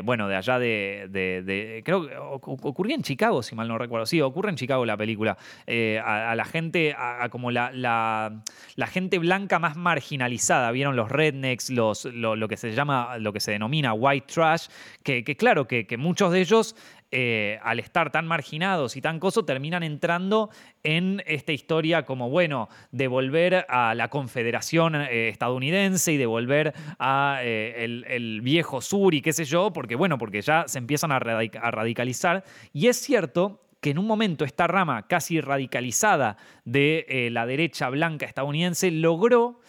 [0.05, 4.07] bueno, de allá de, creo que ocurría en Chicago, si mal no recuerdo.
[4.07, 5.37] Sí, ocurre en Chicago la película.
[5.67, 8.43] Eh, a, la gente, a, como la,
[8.89, 10.97] gente blanca más marginalizada, ¿vieron?
[10.97, 14.67] Los rednecks, los, lo, que se llama, lo que se denomina white trash,
[15.03, 16.75] que, claro, que muchos de ellos
[17.17, 20.51] eh, al estar tan marginados y tan coso, terminan entrando
[20.83, 26.75] en esta historia como, bueno, de volver a la confederación eh, estadounidense y de volver
[26.99, 31.13] a eh, el, viejo sur y qué sé yo, porque, bueno, porque ya se empiezan
[31.13, 32.43] a, radicalizar.
[32.73, 38.27] Y es cierto que en un momento esta rama casi radicalizada de la derecha blanca
[38.27, 39.61] estadounidense logró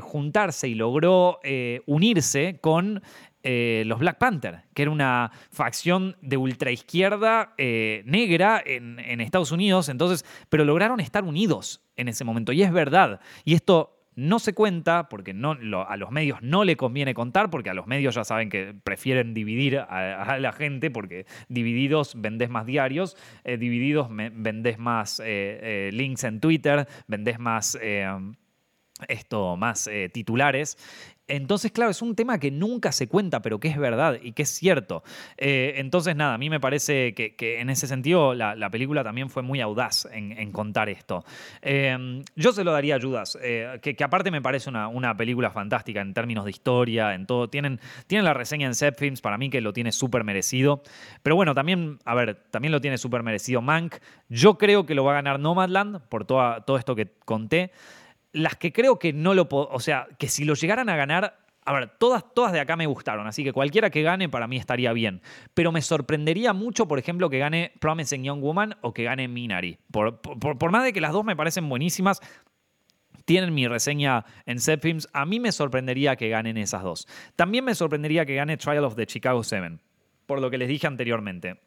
[0.00, 1.38] juntarse y logró
[1.86, 3.00] unirse con
[3.46, 9.90] eh, los Black Panther, que era una facción de ultraizquierda eh, negra en, Estados Unidos,
[9.90, 13.20] entonces, pero lograron estar unidos en ese momento, y es verdad.
[13.44, 17.74] Y esto no se cuenta porque a los medios no le conviene contar, porque a
[17.74, 23.14] los medios ya saben que prefieren dividir a, la gente, porque divididos vendés más diarios,
[23.44, 27.78] eh, divididos vendés más links en Twitter, vendés más
[29.08, 30.78] esto, más titulares.
[31.26, 34.42] Entonces, claro, es un tema que nunca se cuenta, pero que es verdad y que
[34.42, 35.02] es cierto.
[35.38, 39.42] Eh, entonces, nada, a mí me parece que, en ese sentido la, película también fue
[39.42, 41.24] muy audaz en, contar esto.
[41.62, 46.12] Eh, yo se lo daría ayudas, eh, que, aparte me parece una, película fantástica en
[46.12, 47.48] términos de historia, en todo.
[47.48, 50.82] Tienen, tienen la reseña en Set Films, para mí que lo tiene súper merecido.
[51.22, 53.96] Pero bueno, también, a ver, también lo tiene súper merecido Mank.
[54.28, 57.70] Yo creo que lo va a ganar Nomadland por todo esto que conté
[58.34, 61.38] las que creo que no lo puedo, o sea, que si lo llegaran a ganar,
[61.64, 64.56] a ver, todas, todas de acá me gustaron, así que cualquiera que gane para mí
[64.56, 65.22] estaría bien.
[65.54, 69.78] Pero me sorprendería mucho, por ejemplo, que gane Promising Young Woman o que gane Minari.
[69.90, 72.20] Por, por, más de que las dos me parecen buenísimas,
[73.24, 77.08] tienen mi reseña en Films, a mí me sorprendería que ganen esas dos.
[77.36, 79.78] También me sorprendería que gane Trial of the Chicago 7,
[80.26, 81.60] por lo que les dije anteriormente.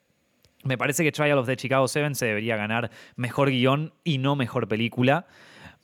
[0.63, 4.35] Me parece que Trial of the Chicago 7 se debería ganar mejor guion y no
[4.35, 5.27] mejor película.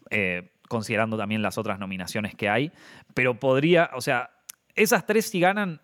[0.10, 2.72] Eh, considerando también las otras nominaciones que hay.
[3.14, 4.32] Pero podría, o sea,
[4.76, 5.80] esas tres si ganan,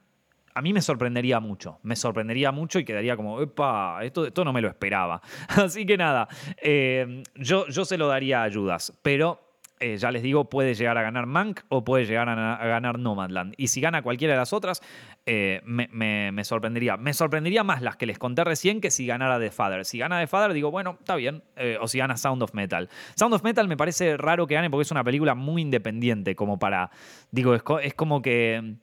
[0.54, 1.80] a mí me sorprendería mucho.
[1.84, 5.22] Me sorprendería mucho y quedaría como, epa, esto, esto no me lo esperaba.
[5.48, 6.28] Así que nada,
[6.62, 9.49] eh, yo, yo se lo daría ayudas, pero
[9.82, 13.54] eh, ya les digo, puede llegar a ganar Mank o puede llegar a, ganar Nomadland.
[13.56, 14.82] Y si gana cualquiera de las otras,
[15.26, 16.98] eh, me, sorprendería.
[16.98, 19.86] Me sorprendería más las que les conté recién que si ganara The Father.
[19.86, 21.44] Si gana The Father, digo, bueno, está bien.
[21.56, 22.90] Eh, o si gana Sound of Metal.
[23.16, 26.60] Sound of Metal me parece raro que gane porque es una película muy independiente, como
[26.60, 26.92] para.
[27.32, 28.76] Digo, es como que.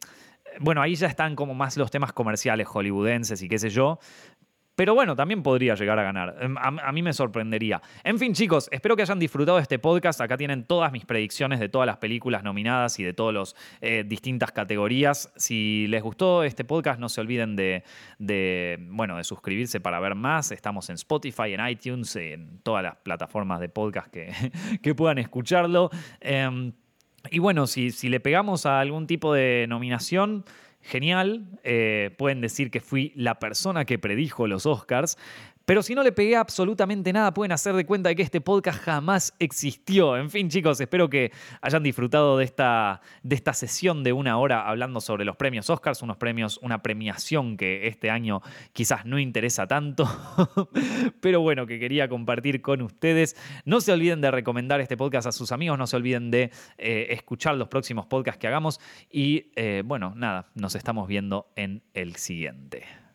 [0.60, 3.98] Bueno, ahí ya están como más los temas comerciales hollywoodenses y qué sé yo.
[4.76, 6.36] Pero bueno, también podría llegar a ganar.
[6.38, 7.80] Em, a, mí me sorprendería.
[8.04, 10.20] En fin, chicos, espero que hayan disfrutado de este podcast.
[10.20, 14.04] Acá tienen todas mis predicciones de todas las películas nominadas y de todas las eh,
[14.06, 15.32] distintas categorías.
[15.36, 17.82] Si les gustó este podcast, no se olviden de,
[18.90, 20.52] bueno, de suscribirse para ver más.
[20.52, 24.30] Estamos en Spotify, en iTunes, en todas las plataformas de podcast que,
[24.82, 25.88] que puedan escucharlo.
[26.20, 26.74] Em,
[27.30, 30.44] y bueno, si, si le pegamos a algún tipo de nominación
[30.86, 31.44] genial.
[31.64, 35.18] Eh, pueden decir que fui la persona que predijo los Oscars.
[35.66, 38.80] Pero si no le pegué absolutamente nada, pueden hacer de cuenta de que este podcast
[38.80, 40.16] jamás existió.
[40.16, 44.68] En fin, chicos, espero que hayan disfrutado de esta, de esta sesión de una hora
[44.68, 48.42] hablando sobre los premios Oscars, unos premios, una premiación que este año
[48.72, 50.08] quizás no interesa tanto,
[51.20, 53.36] pero bueno, que quería compartir con ustedes.
[53.64, 57.08] No se olviden de recomendar este podcast a sus amigos, no se olviden de eh,
[57.10, 58.78] escuchar los próximos podcasts que hagamos
[59.10, 63.05] y eh, bueno, nada, nos estamos viendo en el siguiente.